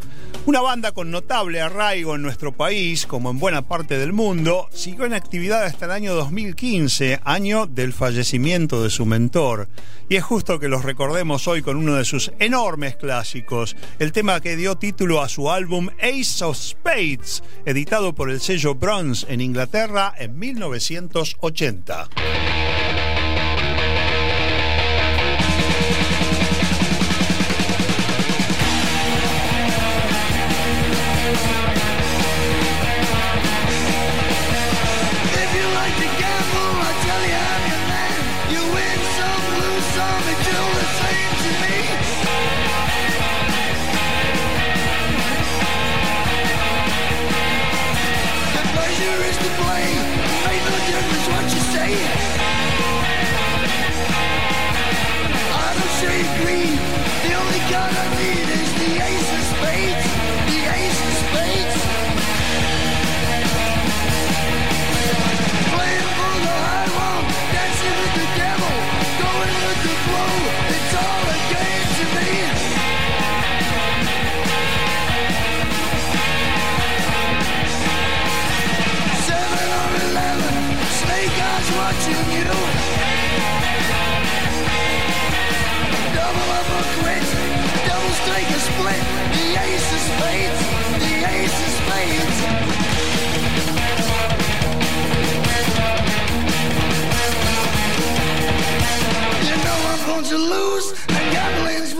Una 0.45 0.61
banda 0.61 0.91
con 0.91 1.11
notable 1.11 1.61
arraigo 1.61 2.15
en 2.15 2.23
nuestro 2.23 2.51
país, 2.51 3.05
como 3.05 3.29
en 3.29 3.37
buena 3.37 3.61
parte 3.61 3.99
del 3.99 4.11
mundo, 4.11 4.67
siguió 4.73 5.05
en 5.05 5.13
actividad 5.13 5.63
hasta 5.63 5.85
el 5.85 5.91
año 5.91 6.15
2015, 6.15 7.19
año 7.23 7.67
del 7.67 7.93
fallecimiento 7.93 8.81
de 8.81 8.89
su 8.89 9.05
mentor. 9.05 9.67
Y 10.09 10.15
es 10.15 10.23
justo 10.23 10.59
que 10.59 10.67
los 10.67 10.83
recordemos 10.83 11.47
hoy 11.47 11.61
con 11.61 11.77
uno 11.77 11.95
de 11.95 12.05
sus 12.05 12.31
enormes 12.39 12.95
clásicos, 12.95 13.75
el 13.99 14.11
tema 14.11 14.39
que 14.41 14.55
dio 14.55 14.75
título 14.75 15.21
a 15.21 15.29
su 15.29 15.49
álbum 15.49 15.89
Ace 15.99 16.43
of 16.43 16.57
Spades, 16.57 17.43
editado 17.65 18.13
por 18.13 18.29
el 18.29 18.41
sello 18.41 18.75
Bronze 18.75 19.25
en 19.29 19.41
Inglaterra 19.41 20.13
en 20.17 20.37
1980. 20.37 22.09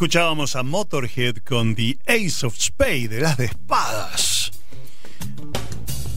Escuchábamos 0.00 0.56
a 0.56 0.62
Motorhead 0.62 1.36
con 1.46 1.74
The 1.74 1.98
Ace 2.06 2.46
of 2.46 2.56
Spades, 2.58 3.10
de 3.10 3.20
las 3.20 3.36
de 3.36 3.44
espadas, 3.44 4.50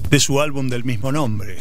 de 0.10 0.20
su 0.22 0.40
álbum 0.40 0.70
del 0.70 0.86
mismo 0.86 1.12
nombre. 1.12 1.58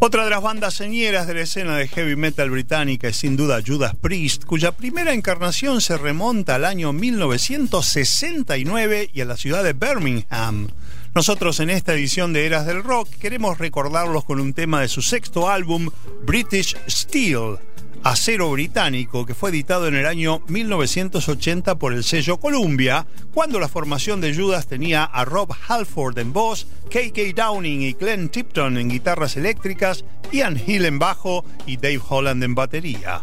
Otra 0.00 0.24
de 0.24 0.30
las 0.30 0.42
bandas 0.42 0.74
señeras 0.74 1.28
de 1.28 1.34
la 1.34 1.42
escena 1.42 1.76
de 1.76 1.86
heavy 1.86 2.16
metal 2.16 2.50
británica 2.50 3.06
es 3.06 3.16
sin 3.16 3.36
duda 3.36 3.62
Judas 3.64 3.94
Priest, 3.94 4.44
cuya 4.44 4.72
primera 4.72 5.14
encarnación 5.14 5.80
se 5.80 5.96
remonta 5.96 6.56
al 6.56 6.64
año 6.64 6.92
1969 6.92 9.10
y 9.14 9.20
a 9.20 9.24
la 9.24 9.36
ciudad 9.36 9.62
de 9.62 9.74
Birmingham. 9.74 10.66
Nosotros 11.14 11.60
en 11.60 11.70
esta 11.70 11.94
edición 11.94 12.32
de 12.32 12.44
Eras 12.44 12.66
del 12.66 12.82
Rock 12.82 13.08
queremos 13.20 13.58
recordarlos 13.58 14.24
con 14.24 14.40
un 14.40 14.52
tema 14.52 14.80
de 14.80 14.88
su 14.88 15.02
sexto 15.02 15.48
álbum, 15.48 15.90
British 16.26 16.76
Steel, 16.88 17.58
acero 18.02 18.50
británico, 18.50 19.26
que 19.26 19.34
fue 19.34 19.50
editado 19.50 19.88
en 19.88 19.94
el 19.94 20.06
año 20.06 20.42
1980 20.48 21.78
por 21.78 21.92
el 21.92 22.04
sello 22.04 22.38
Columbia, 22.38 23.06
cuando 23.32 23.58
la 23.58 23.68
formación 23.68 24.20
de 24.20 24.34
Judas 24.34 24.66
tenía 24.66 25.04
a 25.04 25.24
Rob 25.24 25.52
Halford 25.68 26.18
en 26.18 26.32
voz, 26.32 26.66
KK 26.90 27.34
Downing 27.34 27.82
y 27.82 27.92
Glenn 27.92 28.28
Tipton 28.28 28.78
en 28.78 28.88
guitarras 28.88 29.36
eléctricas, 29.36 30.04
Ian 30.32 30.60
Hill 30.64 30.84
en 30.86 30.98
bajo 30.98 31.44
y 31.66 31.76
Dave 31.76 32.00
Holland 32.08 32.42
en 32.42 32.54
batería. 32.54 33.22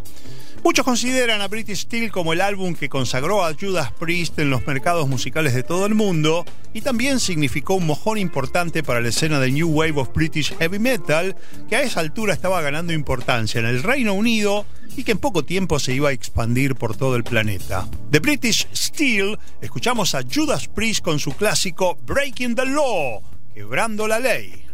Muchos 0.66 0.84
consideran 0.84 1.42
a 1.42 1.46
British 1.46 1.82
Steel 1.82 2.10
como 2.10 2.32
el 2.32 2.40
álbum 2.40 2.74
que 2.74 2.88
consagró 2.88 3.44
a 3.44 3.54
Judas 3.54 3.92
Priest 3.92 4.36
en 4.40 4.50
los 4.50 4.66
mercados 4.66 5.06
musicales 5.06 5.54
de 5.54 5.62
todo 5.62 5.86
el 5.86 5.94
mundo 5.94 6.44
y 6.74 6.80
también 6.80 7.20
significó 7.20 7.74
un 7.74 7.86
mojón 7.86 8.18
importante 8.18 8.82
para 8.82 9.00
la 9.00 9.10
escena 9.10 9.38
de 9.38 9.52
New 9.52 9.68
Wave 9.68 10.00
of 10.00 10.12
British 10.12 10.56
Heavy 10.58 10.80
Metal, 10.80 11.36
que 11.68 11.76
a 11.76 11.82
esa 11.82 12.00
altura 12.00 12.34
estaba 12.34 12.60
ganando 12.62 12.92
importancia 12.92 13.60
en 13.60 13.66
el 13.66 13.84
Reino 13.84 14.12
Unido 14.12 14.66
y 14.96 15.04
que 15.04 15.12
en 15.12 15.18
poco 15.18 15.44
tiempo 15.44 15.78
se 15.78 15.94
iba 15.94 16.08
a 16.08 16.12
expandir 16.12 16.74
por 16.74 16.96
todo 16.96 17.14
el 17.14 17.22
planeta. 17.22 17.86
De 18.10 18.18
British 18.18 18.66
Steel, 18.74 19.38
escuchamos 19.60 20.16
a 20.16 20.22
Judas 20.24 20.66
Priest 20.66 21.04
con 21.04 21.20
su 21.20 21.30
clásico 21.34 21.96
Breaking 22.04 22.56
the 22.56 22.66
Law, 22.66 23.22
quebrando 23.54 24.08
la 24.08 24.18
ley. 24.18 24.65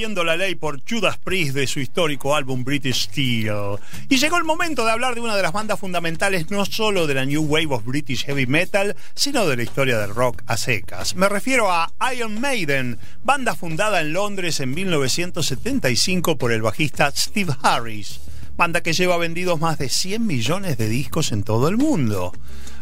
La 0.00 0.34
ley 0.34 0.54
por 0.54 0.80
Judas 0.88 1.18
Priest 1.18 1.54
de 1.54 1.66
su 1.66 1.78
histórico 1.78 2.34
álbum 2.34 2.64
British 2.64 3.08
Steel. 3.08 3.76
Y 4.08 4.16
llegó 4.16 4.38
el 4.38 4.44
momento 4.44 4.82
de 4.86 4.92
hablar 4.92 5.14
de 5.14 5.20
una 5.20 5.36
de 5.36 5.42
las 5.42 5.52
bandas 5.52 5.78
fundamentales 5.78 6.50
no 6.50 6.64
solo 6.64 7.06
de 7.06 7.12
la 7.12 7.26
New 7.26 7.42
Wave 7.42 7.74
of 7.74 7.84
British 7.84 8.24
Heavy 8.24 8.46
Metal, 8.46 8.96
sino 9.14 9.46
de 9.46 9.56
la 9.56 9.62
historia 9.62 9.98
del 9.98 10.14
rock 10.14 10.42
a 10.46 10.56
secas. 10.56 11.14
Me 11.16 11.28
refiero 11.28 11.70
a 11.70 11.92
Iron 12.14 12.40
Maiden, 12.40 12.98
banda 13.22 13.54
fundada 13.54 14.00
en 14.00 14.14
Londres 14.14 14.60
en 14.60 14.72
1975 14.72 16.38
por 16.38 16.52
el 16.52 16.62
bajista 16.62 17.12
Steve 17.14 17.52
Harris 17.62 18.20
banda 18.56 18.82
que 18.82 18.92
lleva 18.92 19.16
vendidos 19.16 19.58
más 19.58 19.78
de 19.78 19.88
100 19.88 20.26
millones 20.26 20.76
de 20.76 20.86
discos 20.90 21.32
en 21.32 21.44
todo 21.44 21.68
el 21.68 21.78
mundo. 21.78 22.34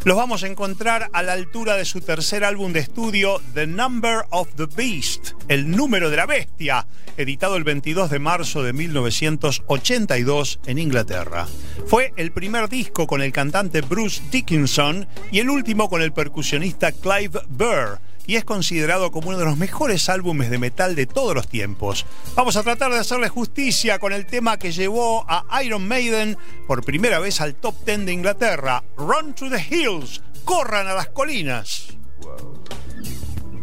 Los 0.04 0.16
vamos 0.16 0.44
a 0.44 0.46
encontrar 0.46 1.10
a 1.12 1.22
la 1.22 1.32
altura 1.32 1.74
de 1.74 1.84
su 1.84 2.00
tercer 2.00 2.44
álbum 2.44 2.72
de 2.72 2.78
estudio, 2.80 3.42
The 3.54 3.66
Number 3.66 4.26
of 4.30 4.48
the 4.54 4.66
Beast, 4.66 5.32
El 5.48 5.72
número 5.72 6.08
de 6.08 6.16
la 6.16 6.24
bestia, 6.24 6.86
editado 7.16 7.56
el 7.56 7.64
22 7.64 8.08
de 8.08 8.20
marzo 8.20 8.62
de 8.62 8.72
1982 8.72 10.60
en 10.66 10.78
Inglaterra. 10.78 11.48
Fue 11.86 12.12
el 12.16 12.30
primer 12.30 12.68
disco 12.68 13.08
con 13.08 13.22
el 13.22 13.32
cantante 13.32 13.80
Bruce 13.80 14.22
Dickinson 14.30 15.08
y 15.32 15.40
el 15.40 15.50
último 15.50 15.88
con 15.88 16.00
el 16.00 16.12
percusionista 16.12 16.92
Clive 16.92 17.40
Burr 17.48 17.98
y 18.28 18.36
es 18.36 18.44
considerado 18.44 19.10
como 19.10 19.30
uno 19.30 19.38
de 19.38 19.46
los 19.46 19.56
mejores 19.56 20.10
álbumes 20.10 20.50
de 20.50 20.59
metal 20.59 20.94
de 20.94 21.06
todos 21.06 21.34
los 21.34 21.48
tiempos. 21.48 22.05
Vamos 22.36 22.56
a 22.56 22.62
tratar 22.62 22.92
de 22.92 22.98
hacerle 22.98 23.30
justicia 23.30 23.98
con 23.98 24.12
el 24.12 24.26
tema 24.26 24.59
que 24.59 24.70
llevó 24.70 25.24
a 25.26 25.46
Iron 25.64 25.88
Maiden 25.88 26.36
por 26.66 26.84
primera 26.84 27.20
vez 27.20 27.40
al 27.40 27.55
top 27.55 27.74
10 27.86 28.05
de 28.05 28.12
Inglaterra, 28.12 28.84
Run 28.98 29.34
to 29.34 29.48
the 29.48 29.59
Hills, 29.59 30.20
corran 30.44 30.86
a 30.88 30.92
las 30.92 31.09
colinas. 31.09 31.96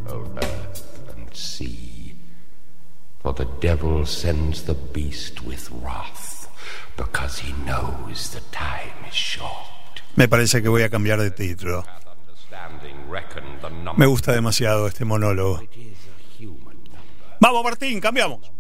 O 0.08 0.26
earth 0.42 0.84
and 1.16 1.32
sea. 1.32 2.16
For 3.22 3.36
the 3.36 3.48
devil 3.62 4.04
sends 4.06 4.64
the 4.64 4.76
beast 4.94 5.42
with 5.44 5.70
wrath, 5.84 6.48
because 6.98 7.40
he 7.40 7.54
knows 7.66 8.32
the 8.32 8.42
time 8.52 9.08
is 9.08 9.14
short. 9.14 10.02
Me 10.16 10.28
parece 10.28 10.64
que 10.64 10.70
voy 10.70 10.82
a 10.82 10.90
cambiar 10.90 11.22
de 11.22 11.30
título. 11.30 11.86
Understanding 12.08 12.56
reckon 12.56 12.74
the 12.78 12.90
number 12.90 12.96
Me 13.98 14.06
gusta 14.06 14.32
demasiado 14.34 14.88
este 14.88 15.04
monólogo. 15.06 15.62
Vamos, 17.40 17.64
Martín, 17.64 18.00
cambiamos. 18.00 18.52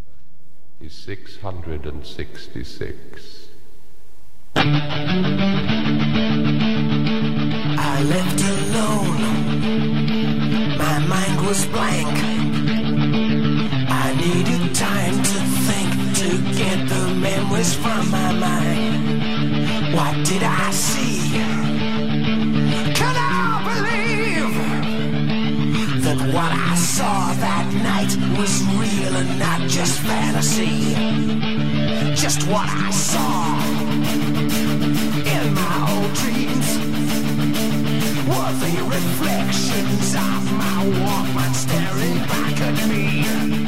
Is 0.81 0.93
666. 0.93 3.51
I 7.77 8.03
left 8.03 8.41
alone. 8.41 9.21
My 10.77 10.99
mind 11.07 11.41
was 11.47 11.65
blank. 11.67 12.19
I 13.89 14.13
needed 14.15 14.75
time 14.75 15.23
to 15.23 15.39
think 15.67 15.89
to 16.19 16.37
get 16.57 16.87
the 16.89 17.07
memories 17.15 17.73
from 17.75 18.09
my 18.11 18.33
mind. 18.33 19.23
What 19.95 20.15
did 20.25 20.43
I 20.43 20.71
see? 20.71 21.64
What 26.35 26.51
I 26.51 26.75
saw 26.75 27.31
that 27.45 27.65
night 27.91 28.11
was 28.37 28.61
real 28.75 29.15
and 29.15 29.39
not 29.39 29.61
just 29.69 30.01
fantasy? 30.01 30.93
Just 32.13 32.45
what 32.47 32.67
I 32.67 32.91
saw 32.91 33.55
in 35.33 35.53
my 35.53 35.75
old 35.93 36.13
dreams 36.21 36.69
were 38.27 38.53
the 38.65 38.75
reflections 38.95 40.13
of 40.13 40.41
my 40.61 40.77
Walkman 40.99 41.53
staring 41.55 42.19
back 42.27 42.59
at 42.67 42.89
me. 42.89 43.64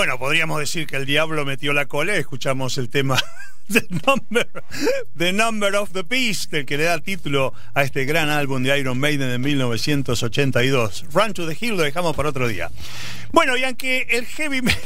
Bueno, 0.00 0.18
podríamos 0.18 0.58
decir 0.58 0.86
que 0.86 0.96
el 0.96 1.04
diablo 1.04 1.44
metió 1.44 1.74
la 1.74 1.84
cola 1.84 2.16
escuchamos 2.16 2.78
el 2.78 2.88
tema 2.88 3.22
The 3.70 3.86
Number, 4.06 4.48
the 5.14 5.30
Number 5.30 5.76
of 5.76 5.92
the 5.92 6.04
Beast, 6.04 6.54
el 6.54 6.64
que 6.64 6.78
le 6.78 6.84
da 6.84 6.98
título 7.00 7.52
a 7.74 7.82
este 7.82 8.06
gran 8.06 8.30
álbum 8.30 8.62
de 8.62 8.78
Iron 8.78 8.98
Maiden 8.98 9.28
de 9.28 9.36
1982. 9.36 11.04
Run 11.12 11.34
to 11.34 11.46
the 11.46 11.54
Hill 11.60 11.76
lo 11.76 11.82
dejamos 11.82 12.16
para 12.16 12.30
otro 12.30 12.48
día. 12.48 12.70
Bueno, 13.30 13.58
y 13.58 13.64
aunque 13.64 14.06
el 14.08 14.24
heavy 14.24 14.62
metal... 14.62 14.80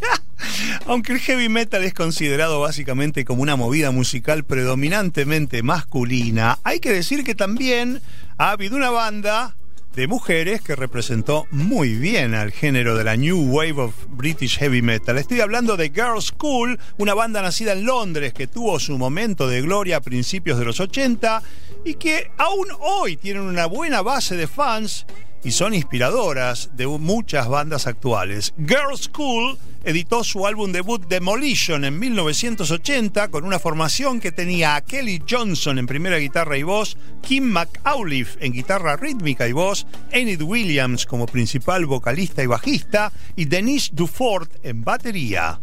Aunque 0.86 1.12
el 1.12 1.20
heavy 1.20 1.50
metal 1.50 1.84
es 1.84 1.92
considerado 1.92 2.60
básicamente 2.60 3.26
como 3.26 3.42
una 3.42 3.56
movida 3.56 3.90
musical 3.90 4.44
predominantemente 4.44 5.62
masculina, 5.62 6.58
hay 6.64 6.80
que 6.80 6.90
decir 6.90 7.22
que 7.22 7.34
también 7.34 8.00
ha 8.38 8.52
habido 8.52 8.76
una 8.76 8.90
banda 8.90 9.56
de 9.96 10.08
mujeres 10.08 10.60
que 10.60 10.74
representó 10.74 11.46
muy 11.50 11.94
bien 11.94 12.34
al 12.34 12.50
género 12.50 12.96
de 12.96 13.04
la 13.04 13.16
New 13.16 13.52
Wave 13.52 13.80
of 13.80 13.94
British 14.08 14.58
Heavy 14.58 14.82
Metal. 14.82 15.16
Estoy 15.18 15.40
hablando 15.40 15.76
de 15.76 15.90
Girls 15.90 16.26
School, 16.26 16.80
una 16.98 17.14
banda 17.14 17.42
nacida 17.42 17.72
en 17.72 17.84
Londres 17.84 18.32
que 18.32 18.48
tuvo 18.48 18.80
su 18.80 18.98
momento 18.98 19.48
de 19.48 19.62
gloria 19.62 19.98
a 19.98 20.00
principios 20.00 20.58
de 20.58 20.64
los 20.64 20.80
80 20.80 21.42
y 21.84 21.94
que 21.94 22.30
aún 22.38 22.66
hoy 22.80 23.16
tienen 23.16 23.42
una 23.42 23.66
buena 23.66 24.02
base 24.02 24.36
de 24.36 24.46
fans 24.46 25.06
y 25.44 25.52
son 25.52 25.74
inspiradoras 25.74 26.70
de 26.74 26.86
muchas 26.86 27.48
bandas 27.48 27.86
actuales. 27.86 28.54
Girls 28.58 29.10
School 29.12 29.58
editó 29.84 30.24
su 30.24 30.46
álbum 30.46 30.72
debut 30.72 31.06
Demolition 31.06 31.84
en 31.84 31.98
1980 31.98 33.28
con 33.28 33.44
una 33.44 33.58
formación 33.58 34.20
que 34.20 34.32
tenía 34.32 34.74
a 34.74 34.80
Kelly 34.80 35.22
Johnson 35.28 35.78
en 35.78 35.86
primera 35.86 36.16
guitarra 36.16 36.56
y 36.56 36.62
voz, 36.62 36.96
Kim 37.20 37.44
McAuliffe 37.44 38.44
en 38.44 38.52
guitarra 38.52 38.96
rítmica 38.96 39.46
y 39.46 39.52
voz, 39.52 39.86
Enid 40.10 40.40
Williams 40.40 41.04
como 41.04 41.26
principal 41.26 41.84
vocalista 41.84 42.42
y 42.42 42.46
bajista 42.46 43.12
y 43.36 43.44
Denise 43.44 43.90
Dufort 43.92 44.50
en 44.64 44.82
batería. 44.82 45.60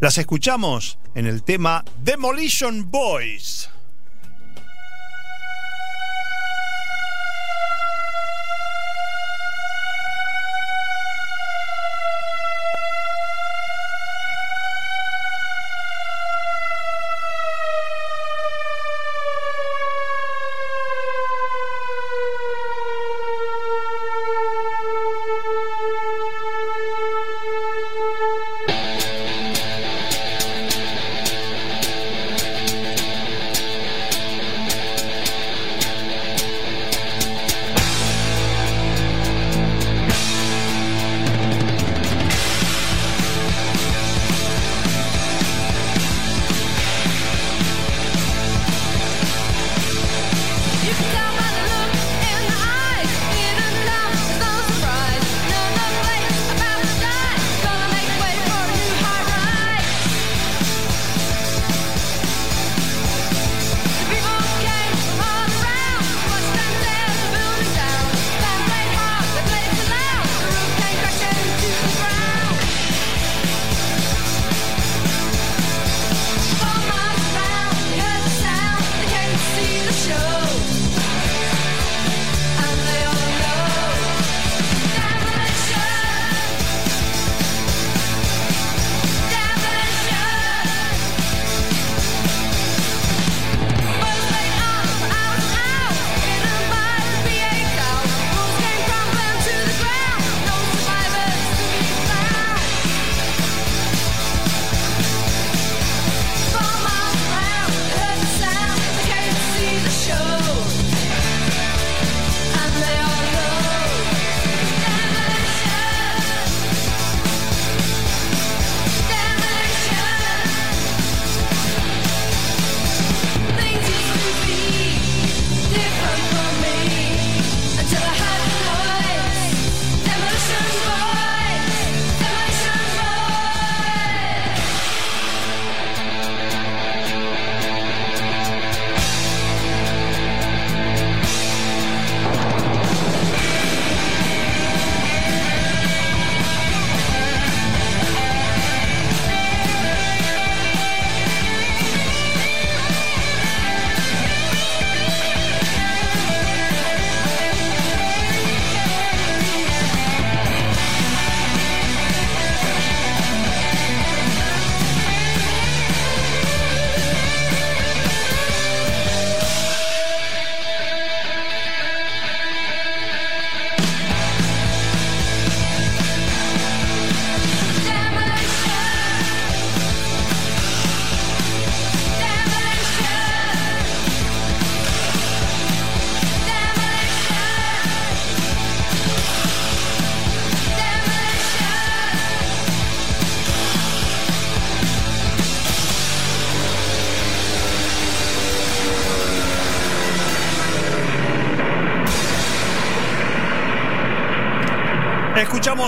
Las 0.00 0.16
escuchamos 0.16 0.98
en 1.14 1.26
el 1.26 1.42
tema 1.42 1.84
Demolition 2.02 2.90
Boys. 2.90 3.68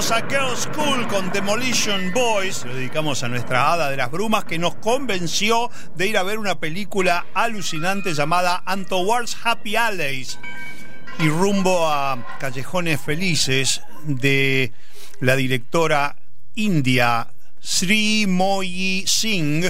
A 0.01 0.27
Girls 0.31 0.61
School 0.61 1.07
con 1.09 1.31
Demolition 1.31 2.11
Boys, 2.15 2.65
lo 2.65 2.75
dedicamos 2.75 3.23
a 3.23 3.29
nuestra 3.29 3.71
hada 3.71 3.91
de 3.91 3.99
las 3.99 4.11
brumas 4.11 4.45
que 4.45 4.59
nos 4.59 4.75
convenció 4.77 5.71
de 5.95 6.07
ir 6.07 6.17
a 6.17 6.23
ver 6.23 6.39
una 6.39 6.59
película 6.59 7.27
alucinante 7.35 8.15
llamada 8.15 8.63
And 8.65 8.89
Towards 8.89 9.37
Happy 9.45 9.77
Alleys. 9.77 10.39
Y 11.19 11.29
rumbo 11.29 11.87
a 11.87 12.39
Callejones 12.41 12.99
Felices 12.99 13.83
de 14.05 14.73
la 15.21 15.37
directora 15.37 16.17
india 16.55 17.29
Sri 17.61 18.27
Moyi 18.27 19.05
Singh, 19.07 19.67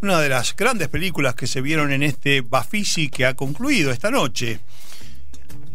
una 0.00 0.20
de 0.20 0.28
las 0.28 0.54
grandes 0.54 0.88
películas 0.88 1.34
que 1.34 1.48
se 1.48 1.60
vieron 1.60 1.92
en 1.92 2.04
este 2.04 2.40
Bafisi 2.40 3.08
que 3.08 3.26
ha 3.26 3.34
concluido 3.34 3.90
esta 3.90 4.12
noche. 4.12 4.60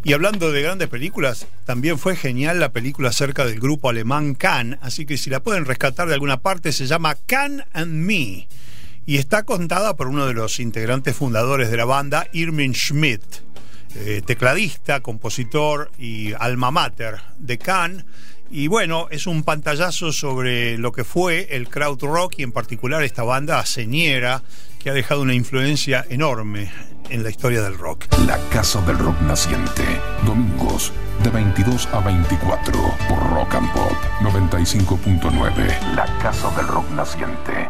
Y 0.03 0.14
hablando 0.14 0.52
de 0.52 0.64
grandes 0.64 0.88
películas, 0.88 1.48
también 1.65 1.99
fue 1.99 2.15
genial 2.15 2.60
la 2.60 2.72
película 2.72 3.10
acerca 3.10 3.45
del 3.45 3.60
grupo 3.60 3.90
alemán 3.90 4.34
Can, 4.34 4.80
así 4.82 5.06
que 5.06 5.18
si 5.18 5.30
la 5.30 5.41
pueden 5.41 5.65
rescatar 5.65 6.07
de 6.07 6.15
alguna 6.15 6.38
parte 6.38 6.72
se 6.72 6.88
llama 6.88 7.15
Can 7.28 7.64
and 7.73 7.91
Me 7.91 8.48
y 9.06 9.18
está 9.18 9.44
contada 9.44 9.95
por 9.95 10.07
uno 10.07 10.26
de 10.26 10.34
los 10.34 10.60
integrantes 10.60 11.15
fundadores 11.15 11.69
de 11.69 11.78
la 11.78 11.86
banda, 11.86 12.28
Irmin 12.34 12.73
Schmidt, 12.73 13.22
eh, 13.95 14.22
tecladista, 14.26 15.02
compositor 15.02 15.91
y 15.99 16.34
alma 16.34 16.72
mater 16.72 17.19
de 17.38 17.57
Can. 17.57 18.06
Y 18.53 18.68
bueno, 18.68 19.07
es 19.11 19.28
un 19.28 19.44
pantallazo 19.44 20.11
sobre 20.11 20.78
lo 20.78 20.91
que 20.91 21.06
fue 21.06 21.48
el 21.52 21.69
crowd 21.69 22.02
rock 22.02 22.34
y 22.38 22.44
en 22.44 22.52
particular 22.52 23.02
esta 23.02 23.23
banda 23.23 23.65
señera 23.65 24.44
que 24.78 24.90
ha 24.90 24.94
dejado 24.94 25.22
una 25.22 25.34
influencia 25.34 26.06
enorme 26.10 26.69
en 27.10 27.23
la 27.23 27.30
historia 27.30 27.61
del 27.61 27.78
rock. 27.78 28.07
La 28.28 28.38
Casa 28.49 28.82
del 28.82 28.98
Rock 28.98 29.22
Naciente. 29.22 29.84
Domingos 30.26 30.91
de 31.23 31.30
22 31.30 31.88
a 31.94 32.02
24 32.02 32.73
por 33.07 33.30
Rock 33.30 33.56
and 33.56 33.72
Pop 33.72 33.94
95.9. 34.19 35.95
La 35.95 36.06
Casa 36.22 36.52
del 36.57 36.68
Rock 36.68 36.90
Naciente. 36.91 37.69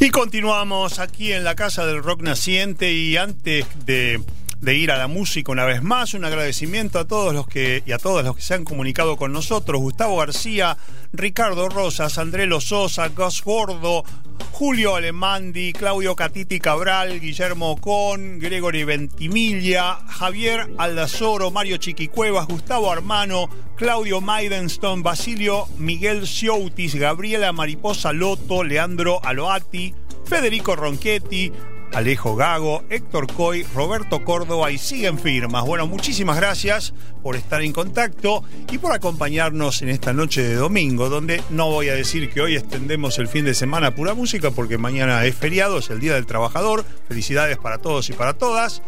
Y 0.00 0.10
continuamos 0.10 0.98
aquí 0.98 1.32
en 1.32 1.44
la 1.44 1.54
Casa 1.54 1.86
del 1.86 2.02
Rock 2.02 2.22
Naciente 2.22 2.92
y 2.92 3.16
antes 3.16 3.66
de, 3.84 4.20
de 4.60 4.74
ir 4.74 4.90
a 4.90 4.98
la 4.98 5.06
música 5.06 5.52
una 5.52 5.64
vez 5.64 5.82
más, 5.82 6.14
un 6.14 6.24
agradecimiento 6.24 6.98
a 6.98 7.06
todos 7.06 7.32
los 7.32 7.46
que 7.46 7.82
y 7.86 7.92
a 7.92 7.98
todos 7.98 8.24
los 8.24 8.36
que 8.36 8.42
se 8.42 8.54
han 8.54 8.64
comunicado 8.64 9.16
con 9.16 9.32
nosotros, 9.32 9.80
Gustavo 9.80 10.16
García, 10.16 10.76
Ricardo 11.12 11.68
Rosas, 11.68 12.18
André 12.18 12.48
Sosa, 12.60 13.08
Gus 13.08 13.42
Gordo, 13.42 14.04
Julio 14.52 14.96
Alemandi, 14.96 15.72
Claudio 15.72 16.16
Catiti 16.16 16.58
Cabral, 16.58 17.20
Guillermo 17.20 17.76
Con, 17.76 18.38
Gregory 18.40 18.84
Ventimiglia, 18.84 19.98
Javier 20.08 20.68
Aldazoro, 20.78 21.50
Mario 21.50 21.76
Chiquicuevas, 21.76 22.48
Gustavo 22.48 22.90
Armano, 22.90 23.48
Claudio 23.76 24.20
Maidenstone, 24.20 25.02
Basilio 25.02 25.66
Miguel 25.78 26.26
Cioutis, 26.26 26.96
Gabriela 26.96 27.52
Mariposa 27.52 28.12
Loto, 28.12 28.64
Leandro 28.64 29.20
Aloati, 29.22 29.94
Federico 30.24 30.74
Ronchetti, 30.74 31.52
Alejo 31.92 32.36
Gago, 32.36 32.84
Héctor 32.90 33.32
Coy, 33.32 33.64
Roberto 33.74 34.24
Córdoba 34.24 34.70
y 34.70 34.78
siguen 34.78 35.18
firmas. 35.18 35.64
Bueno, 35.64 35.86
muchísimas 35.86 36.36
gracias 36.36 36.94
por 37.22 37.36
estar 37.36 37.62
en 37.62 37.72
contacto 37.72 38.44
y 38.70 38.78
por 38.78 38.92
acompañarnos 38.92 39.82
en 39.82 39.88
esta 39.88 40.12
noche 40.12 40.42
de 40.42 40.54
domingo, 40.54 41.08
donde 41.08 41.42
no 41.50 41.70
voy 41.70 41.88
a 41.88 41.94
decir 41.94 42.30
que 42.30 42.40
hoy 42.40 42.56
extendemos 42.56 43.18
el 43.18 43.28
fin 43.28 43.44
de 43.44 43.54
semana 43.54 43.94
pura 43.94 44.14
música 44.14 44.50
porque 44.50 44.78
mañana 44.78 45.24
es 45.24 45.34
feriado, 45.34 45.78
es 45.78 45.90
el 45.90 46.00
Día 46.00 46.14
del 46.14 46.26
Trabajador. 46.26 46.84
Felicidades 47.08 47.58
para 47.58 47.78
todos 47.78 48.08
y 48.10 48.12
para 48.12 48.34
todas. 48.34 48.82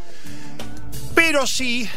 Pero 1.15 1.47
sí 1.47 1.89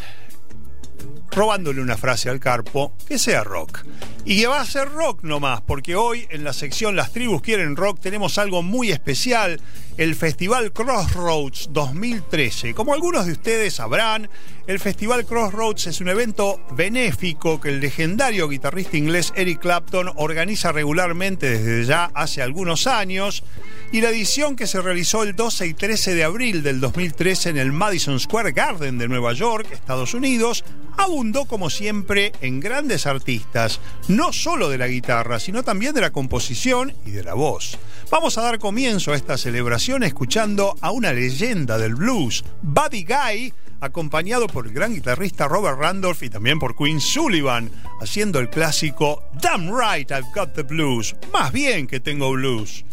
robándole 1.35 1.81
una 1.81 1.97
frase 1.97 2.29
al 2.29 2.39
carpo, 2.39 2.95
que 3.07 3.17
sea 3.17 3.43
rock. 3.43 3.79
Y 4.25 4.39
que 4.39 4.47
va 4.47 4.61
a 4.61 4.65
ser 4.65 4.89
rock 4.89 5.23
nomás, 5.23 5.61
porque 5.61 5.95
hoy 5.95 6.27
en 6.29 6.43
la 6.43 6.53
sección 6.53 6.95
Las 6.95 7.11
tribus 7.11 7.41
quieren 7.41 7.75
rock 7.75 7.99
tenemos 7.99 8.37
algo 8.37 8.61
muy 8.61 8.91
especial, 8.91 9.59
el 9.97 10.15
Festival 10.15 10.71
Crossroads 10.71 11.69
2013. 11.71 12.73
Como 12.73 12.93
algunos 12.93 13.25
de 13.25 13.33
ustedes 13.33 13.75
sabrán, 13.75 14.29
el 14.65 14.79
Festival 14.79 15.25
Crossroads 15.25 15.87
es 15.87 16.01
un 16.01 16.09
evento 16.09 16.59
benéfico 16.71 17.61
que 17.61 17.69
el 17.69 17.79
legendario 17.79 18.49
guitarrista 18.49 18.97
inglés 18.97 19.33
Eric 19.35 19.59
Clapton 19.59 20.11
organiza 20.15 20.71
regularmente 20.71 21.49
desde 21.49 21.85
ya 21.85 22.09
hace 22.15 22.41
algunos 22.41 22.87
años 22.87 23.43
y 23.91 24.01
la 24.01 24.09
edición 24.09 24.55
que 24.55 24.65
se 24.65 24.81
realizó 24.81 25.21
el 25.23 25.35
12 25.35 25.67
y 25.67 25.73
13 25.75 26.15
de 26.15 26.23
abril 26.23 26.63
del 26.63 26.79
2013 26.79 27.49
en 27.49 27.57
el 27.57 27.71
Madison 27.71 28.19
Square 28.19 28.53
Garden 28.53 28.97
de 28.97 29.07
Nueva 29.07 29.33
York, 29.33 29.67
Estados 29.71 30.15
Unidos, 30.15 30.63
abundó 30.97 31.45
como 31.45 31.69
siempre 31.69 32.31
en 32.41 32.59
grandes 32.59 33.05
artistas, 33.05 33.79
no 34.07 34.33
solo 34.33 34.69
de 34.69 34.77
la 34.77 34.87
guitarra, 34.87 35.39
sino 35.39 35.63
también 35.63 35.93
de 35.93 36.01
la 36.01 36.11
composición 36.11 36.93
y 37.05 37.11
de 37.11 37.23
la 37.23 37.33
voz. 37.33 37.77
Vamos 38.09 38.37
a 38.37 38.43
dar 38.43 38.59
comienzo 38.59 39.11
a 39.11 39.15
esta 39.15 39.37
celebración 39.37 39.82
escuchando 39.87 40.75
a 40.79 40.91
una 40.91 41.11
leyenda 41.11 41.77
del 41.77 41.95
blues, 41.95 42.45
Buddy 42.61 43.03
Guy, 43.03 43.53
acompañado 43.81 44.47
por 44.47 44.65
el 44.65 44.73
gran 44.73 44.93
guitarrista 44.93 45.49
Robert 45.49 45.77
Randolph 45.77 46.23
y 46.23 46.29
también 46.29 46.57
por 46.57 46.73
Queen 46.73 47.01
Sullivan, 47.01 47.69
haciendo 47.99 48.39
el 48.39 48.49
clásico 48.49 49.23
Damn 49.41 49.69
Right 49.77 50.09
I've 50.09 50.29
Got 50.33 50.53
the 50.53 50.63
Blues, 50.63 51.13
más 51.33 51.51
bien 51.51 51.85
que 51.87 51.99
tengo 51.99 52.31
blues. 52.31 52.85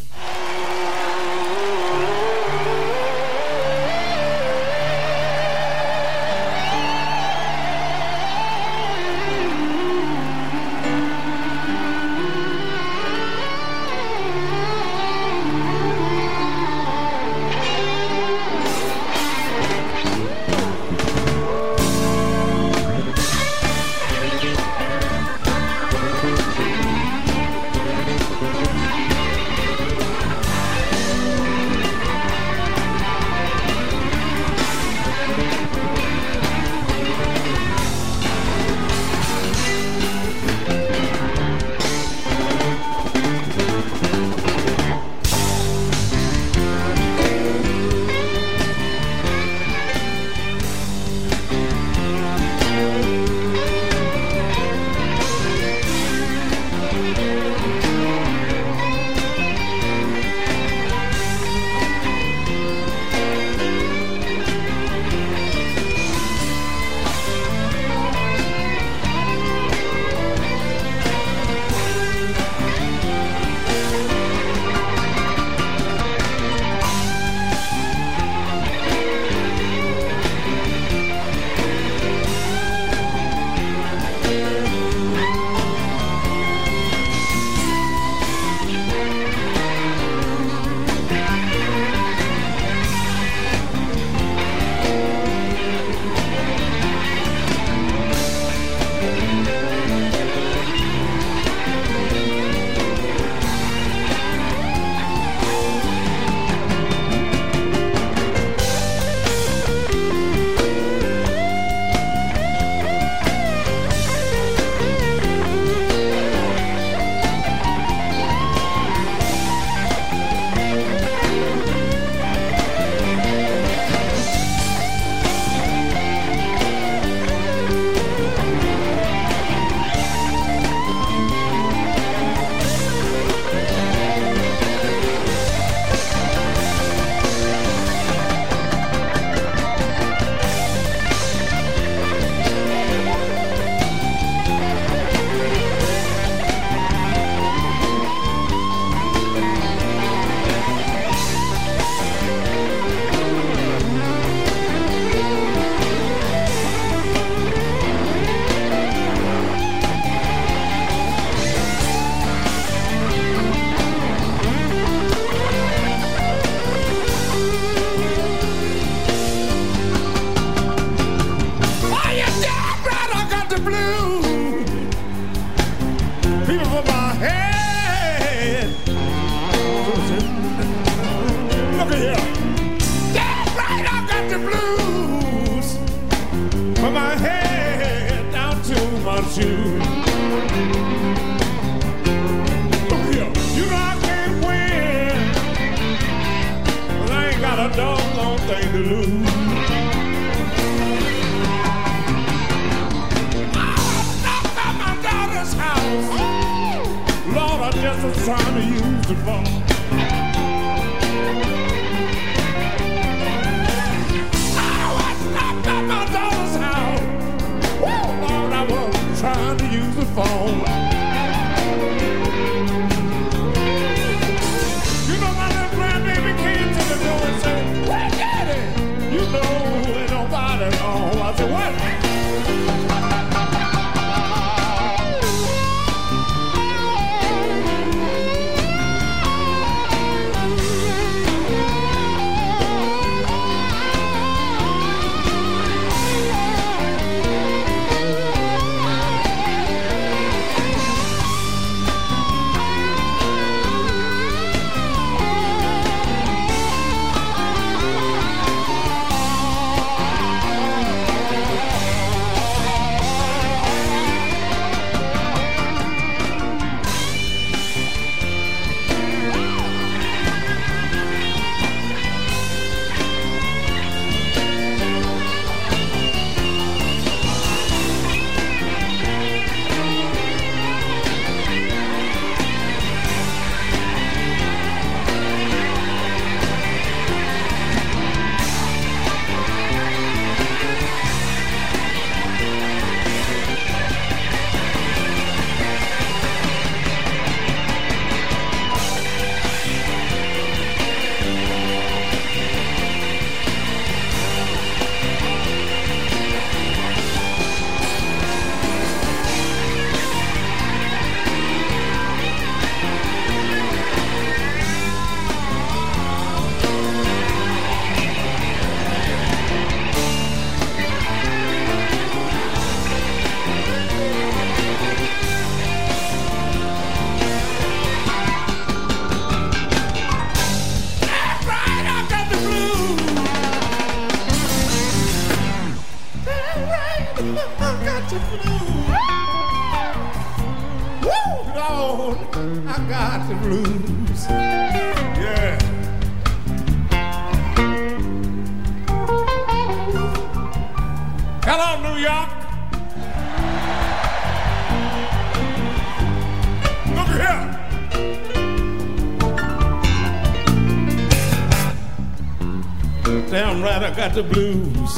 Got 364.01 364.15
the 364.15 364.23
blues. 364.23 364.95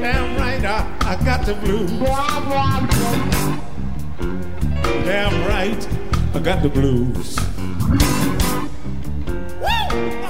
Damn 0.00 0.36
right, 0.38 0.64
I, 0.64 0.86
I 1.00 1.24
got 1.24 1.44
the 1.44 1.54
blues. 1.54 1.90
Damn 5.04 5.48
right, 5.48 5.88
I 6.32 6.38
got 6.38 6.62
the 6.62 6.68
blues. 6.68 7.36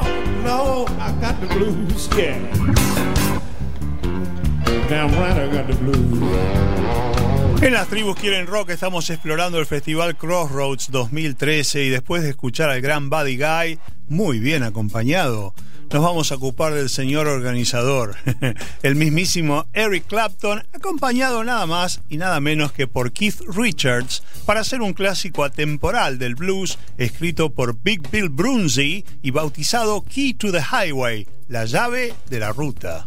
Oh, 0.01 0.17
no, 0.47 0.87
I 0.99 1.13
got 1.21 1.39
the 1.43 1.47
blues, 1.49 2.09
yeah. 2.17 2.39
Damn 4.89 5.13
right, 5.21 5.37
I 5.37 5.53
got 5.53 5.67
the 5.67 5.75
blues. 5.75 6.59
En 7.61 7.75
las 7.75 7.89
tribus 7.89 8.17
quieren 8.17 8.47
rock 8.47 8.71
estamos 8.71 9.11
explorando 9.11 9.59
el 9.59 9.67
festival 9.67 10.17
Crossroads 10.17 10.91
2013 10.91 11.85
y 11.85 11.89
después 11.91 12.23
de 12.23 12.31
escuchar 12.31 12.71
al 12.71 12.81
gran 12.81 13.11
Buddy 13.11 13.37
Guy, 13.37 13.79
muy 14.09 14.39
bien 14.39 14.63
acompañado, 14.63 15.55
nos 15.91 16.03
vamos 16.03 16.33
a 16.33 16.35
ocupar 16.35 16.75
del 16.75 16.91
señor 16.91 17.27
organizador, 17.27 18.17
el 18.83 18.95
mismísimo 18.95 19.67
Eric 19.73 20.07
Clapton, 20.07 20.63
acompañado 20.75 21.45
nada 21.45 21.65
más 21.67 22.03
y 22.09 22.19
nada 22.19 22.41
menos 22.41 22.73
que 22.73 22.87
por 22.87 23.13
Keith 23.13 23.41
Richards, 23.49 24.23
para 24.45 24.61
hacer 24.61 24.83
un 24.83 24.93
clásico 24.93 25.45
atemporal 25.45 26.19
del 26.19 26.35
blues 26.35 26.79
escrito 26.99 27.51
por 27.51 27.81
Big 27.83 28.11
Bill 28.11 28.29
Brunzi 28.29 29.05
y 29.23 29.31
bautizado 29.31 30.03
Key 30.03 30.35
to 30.35 30.53
the 30.53 30.61
Highway, 30.61 31.27
la 31.49 31.65
llave 31.65 32.15
de 32.29 32.39
la 32.39 32.53
ruta. 32.53 33.07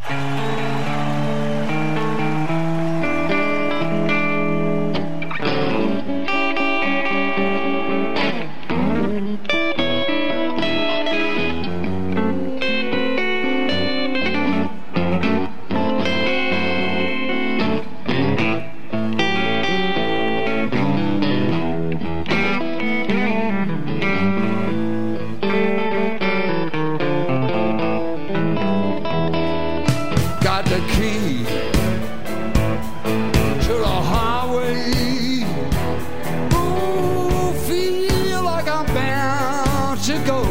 To 40.04 40.14
go. 40.26 40.42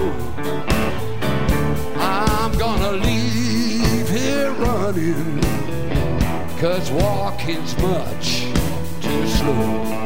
I'm 1.96 2.52
gonna 2.56 2.92
leave 2.92 4.08
here 4.08 4.52
running, 4.52 5.40
cause 6.60 6.88
walking's 6.92 7.76
much 7.78 8.44
too 9.02 9.26
slow. 9.26 9.99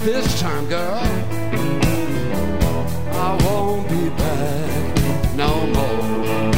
You 0.00 0.06
this 0.06 0.40
time, 0.40 0.66
girl, 0.66 1.00
I 3.12 3.38
won't 3.44 3.88
be 3.88 4.08
back 4.10 5.34
no 5.36 5.66
more. 5.66 6.52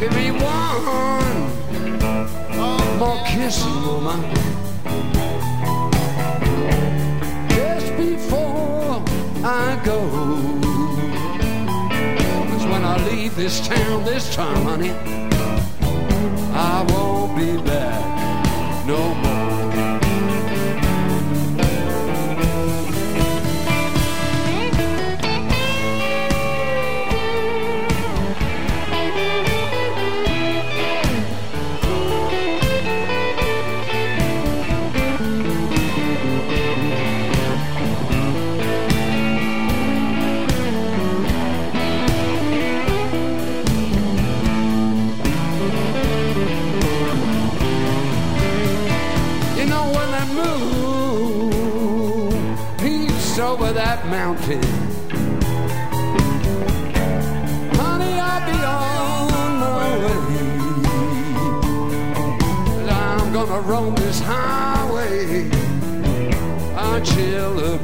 Give 0.00 0.12
me 0.14 0.30
one 0.30 1.38
more 2.98 3.22
kiss, 3.26 3.64
woman. 3.64 4.20
Just 7.50 7.96
before 7.96 9.02
I 9.44 9.80
go. 9.84 9.98
Cause 12.50 12.64
when 12.66 12.84
I 12.84 12.96
leave 13.10 13.36
this 13.36 13.66
town 13.66 14.04
this 14.04 14.34
time, 14.34 14.62
honey, 14.64 15.19
gonna 63.90 64.00
roam 64.00 64.06
this 64.06 64.20
highway. 64.20 65.50
Until 66.76 67.54
the 67.54 67.79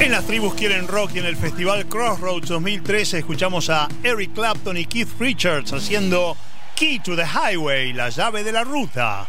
En 0.00 0.12
las 0.12 0.24
tribus 0.24 0.54
quieren 0.54 0.88
rock 0.88 1.10
y 1.14 1.18
en 1.18 1.26
el 1.26 1.36
festival 1.36 1.84
Crossroads 1.84 2.48
2013 2.48 3.18
escuchamos 3.18 3.68
a 3.68 3.86
Eric 4.02 4.32
Clapton 4.32 4.78
y 4.78 4.86
Keith 4.86 5.10
Richards 5.18 5.74
haciendo 5.74 6.38
Key 6.74 7.00
to 7.00 7.14
the 7.14 7.26
Highway, 7.26 7.92
la 7.92 8.08
llave 8.08 8.42
de 8.42 8.50
la 8.50 8.64
ruta. 8.64 9.28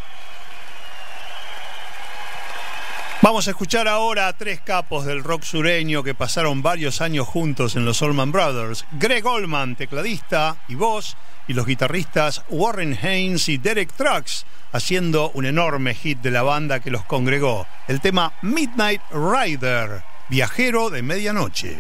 Vamos 3.22 3.48
a 3.48 3.52
escuchar 3.52 3.90
ahora 3.90 4.30
a 4.30 4.38
tres 4.38 4.62
capos 4.62 5.06
del 5.06 5.26
rock 5.26 5.44
sureño 5.44 6.04
que 6.04 6.16
pasaron 6.16 6.62
varios 6.62 7.02
años 7.02 7.28
juntos 7.28 7.76
en 7.76 7.84
los 7.84 8.02
Allman 8.02 8.32
Brothers. 8.32 8.86
Greg 8.94 9.28
Allman, 9.28 9.76
tecladista 9.76 10.56
y 10.70 10.76
voz, 10.76 11.18
y 11.50 11.54
los 11.54 11.66
guitarristas 11.66 12.44
Warren 12.48 12.98
Haynes 13.04 13.50
y 13.50 13.58
Derek 13.58 13.92
Trucks, 13.92 14.46
haciendo 14.72 15.32
un 15.34 15.46
enorme 15.46 15.94
hit 15.96 16.20
de 16.20 16.32
la 16.32 16.44
banda 16.44 16.80
que 16.80 16.92
los 16.92 17.04
congregó, 17.04 17.68
el 17.90 18.00
tema 18.00 18.32
Midnight 18.42 19.02
Rider, 19.12 20.02
viajero 20.32 20.90
de 20.90 21.02
medianoche. 21.02 21.78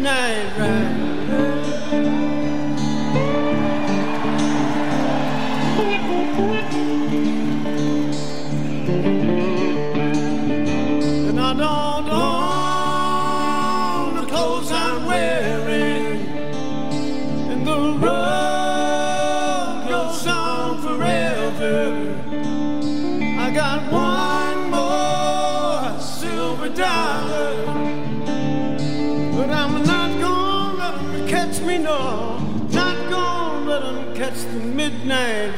Midnight 0.00 0.58
ride. 0.58 1.09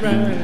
Midnight 0.03 0.42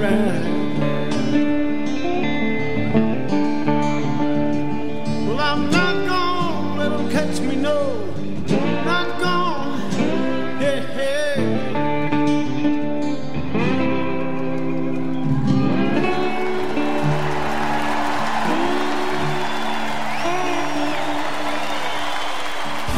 ride. 0.00 0.44
Well, 6.78 7.10
catch 7.10 7.40
me, 7.40 7.56
no. 7.56 7.78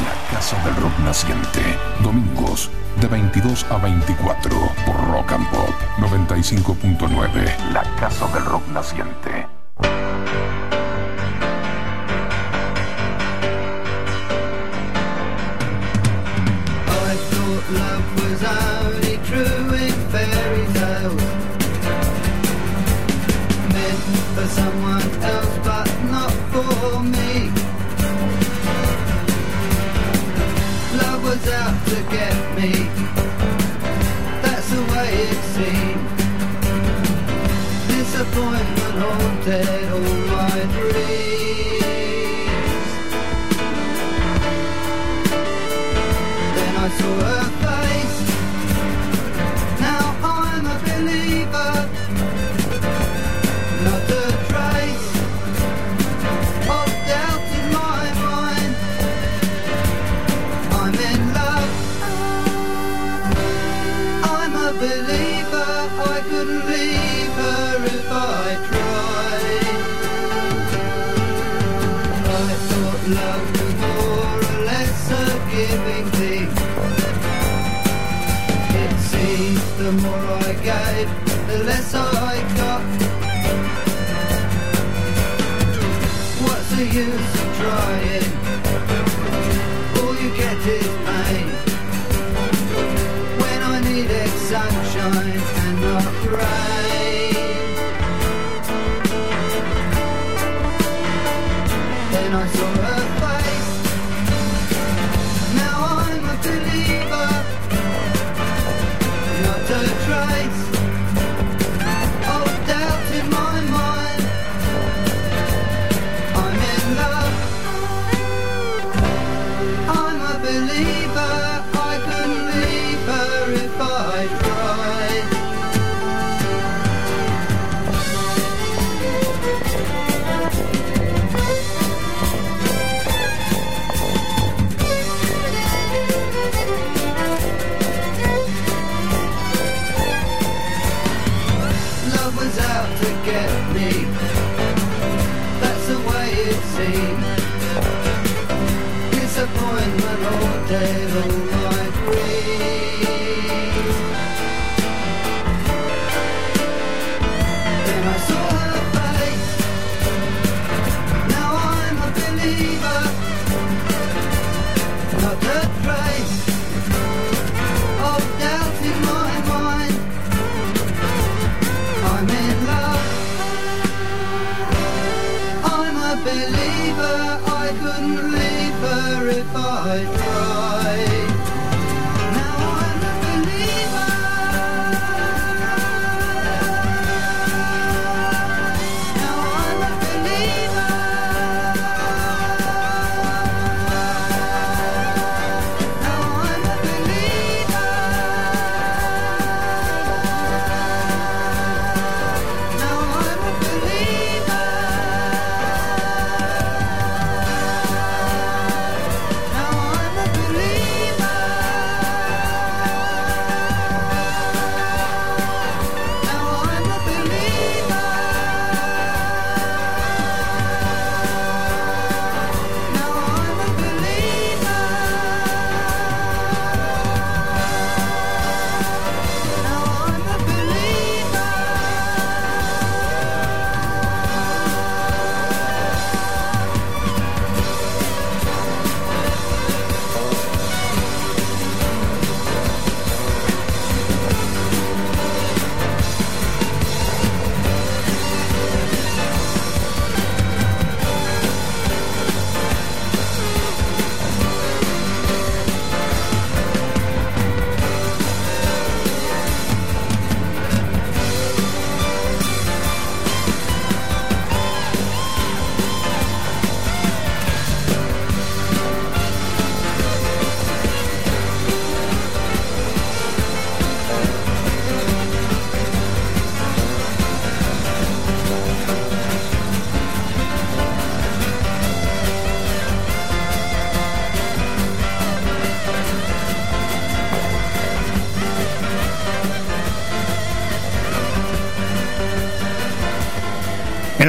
La 0.05 0.15
Casa 0.31 0.57
del 0.65 0.77
Rock 0.77 0.99
Naciente, 1.01 1.63
domingos 2.03 2.71
de 3.05 3.09
22 3.09 3.67
a 3.71 3.77
24 3.77 4.51
por 4.87 4.97
Rock 5.09 5.33
and 5.33 5.47
Pop 5.51 5.75
95.9, 5.99 7.73
la 7.73 7.83
casa 7.97 8.27
del 8.29 8.45
rock 8.47 8.67
naciente. 8.69 9.47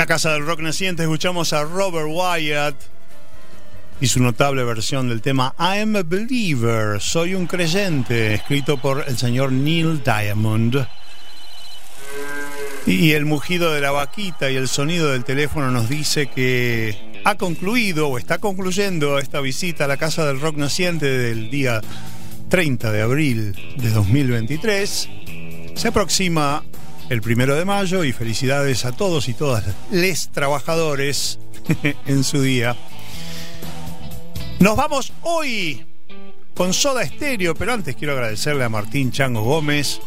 La 0.06 0.10
Casa 0.10 0.34
del 0.34 0.45
Rock 0.45 0.60
Naciente 0.60 1.02
escuchamos 1.02 1.52
a 1.52 1.64
Robert 1.64 2.06
Wyatt 2.07 2.76
y 3.99 4.06
su 4.06 4.22
notable 4.22 4.64
versión 4.64 5.10
del 5.10 5.23
tema 5.23 5.56
I 5.57 5.80
am 5.80 5.95
a 5.95 6.03
Believer, 6.03 7.02
Soy 7.02 7.34
un 7.34 7.48
creyente, 7.48 8.36
escrito 8.36 8.77
por 8.77 9.03
el 9.07 9.18
señor 9.18 9.52
Neil 9.52 10.03
Diamond. 10.03 10.86
Y 12.86 13.14
el 13.14 13.26
mugido 13.26 13.73
de 13.73 13.82
la 13.82 13.90
vaquita 13.90 14.52
y 14.52 14.57
el 14.57 14.68
sonido 14.68 15.11
del 15.11 15.23
teléfono 15.23 15.72
nos 15.72 15.90
dice 15.90 16.27
que 16.27 17.23
ha 17.26 17.34
concluido 17.34 18.07
o 18.10 18.19
está 18.19 18.38
concluyendo 18.38 19.18
esta 19.18 19.41
visita 19.41 19.86
a 19.86 19.88
la 19.88 19.98
Casa 19.98 20.23
del 20.27 20.40
Rock 20.40 20.57
Naciente 20.57 21.07
del 21.07 21.49
día 21.49 21.82
30 22.49 22.91
de 22.91 23.02
abril 23.02 23.76
de 23.77 23.90
2023. 23.90 25.10
Se 25.73 25.88
aproxima 25.88 26.64
el 27.10 27.22
primero 27.22 27.56
de 27.56 27.65
mayo 27.65 28.03
y 28.03 28.11
felicidades 28.11 28.86
a 28.86 28.91
todos 28.91 29.30
y 29.30 29.34
todas 29.34 29.64
les 29.91 30.30
trabajadores 30.30 31.40
en 32.06 32.23
su 32.23 32.41
día. 32.41 32.76
Nos 34.60 34.76
vamos 34.76 35.14
hoy 35.22 35.86
con 36.56 36.73
Soda 36.73 37.03
Estéreo, 37.03 37.53
pero 37.53 37.73
antes 37.73 37.95
quiero 37.95 38.14
agradecerle 38.14 38.64
a 38.64 38.69
Martín 38.69 39.11
Chango 39.11 39.41
Gómez, 39.44 39.99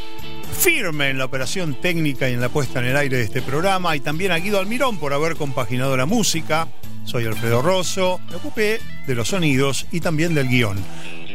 firme 0.59 1.11
en 1.11 1.19
la 1.19 1.27
operación 1.27 1.81
técnica 1.81 2.29
y 2.29 2.33
en 2.33 2.41
la 2.41 2.49
puesta 2.49 2.81
en 2.81 2.87
el 2.87 2.97
aire 2.97 3.19
de 3.19 3.25
este 3.25 3.43
programa, 3.43 3.95
y 3.95 4.01
también 4.01 4.33
a 4.33 4.39
Guido 4.39 4.59
Almirón 4.59 4.99
por 4.99 5.13
haber 5.13 5.37
compaginado 5.37 5.97
la 5.97 6.07
música. 6.07 6.69
Soy 7.05 7.27
Alfredo 7.27 7.63
Rosso, 7.63 8.21
me 8.29 8.37
ocupé 8.37 8.81
de 9.07 9.15
los 9.15 9.29
sonidos 9.29 9.87
y 9.93 10.01
también 10.01 10.35
del 10.35 10.49
guion. 10.49 10.79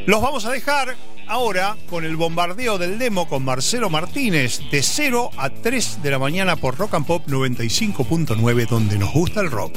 Los 0.06 0.22
vamos 0.22 0.46
a 0.46 0.52
dejar 0.52 0.96
ahora 1.28 1.78
con 1.90 2.06
el 2.06 2.16
bombardeo 2.16 2.78
del 2.78 3.00
demo 3.00 3.28
con 3.28 3.44
Marcelo 3.44 3.90
Martínez 3.90 4.62
de 4.72 4.82
0 4.82 5.32
a 5.38 5.50
3 5.50 6.02
de 6.02 6.12
la 6.12 6.20
mañana 6.20 6.56
por 6.56 6.78
Rock 6.78 6.96
and 6.96 7.06
Pop 7.06 7.28
95.9 7.28 8.68
donde 8.68 8.98
nos 8.98 9.14
gusta 9.14 9.42
el 9.42 9.52
rock. 9.52 9.76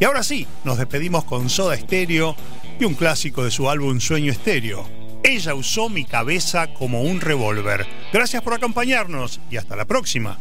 Y 0.00 0.04
ahora 0.04 0.22
sí, 0.22 0.46
nos 0.64 0.78
despedimos 0.78 1.24
con 1.24 1.48
Soda 1.48 1.74
Estéreo 1.74 2.36
y 2.80 2.84
un 2.84 2.94
clásico 2.94 3.44
de 3.44 3.50
su 3.50 3.70
álbum 3.70 4.00
Sueño 4.00 4.32
Estéreo. 4.32 4.88
Ella 5.22 5.54
usó 5.54 5.88
mi 5.88 6.04
cabeza 6.04 6.74
como 6.74 7.02
un 7.02 7.20
revólver. 7.20 7.86
Gracias 8.12 8.42
por 8.42 8.54
acompañarnos 8.54 9.40
y 9.50 9.56
hasta 9.56 9.76
la 9.76 9.84
próxima. 9.84 10.38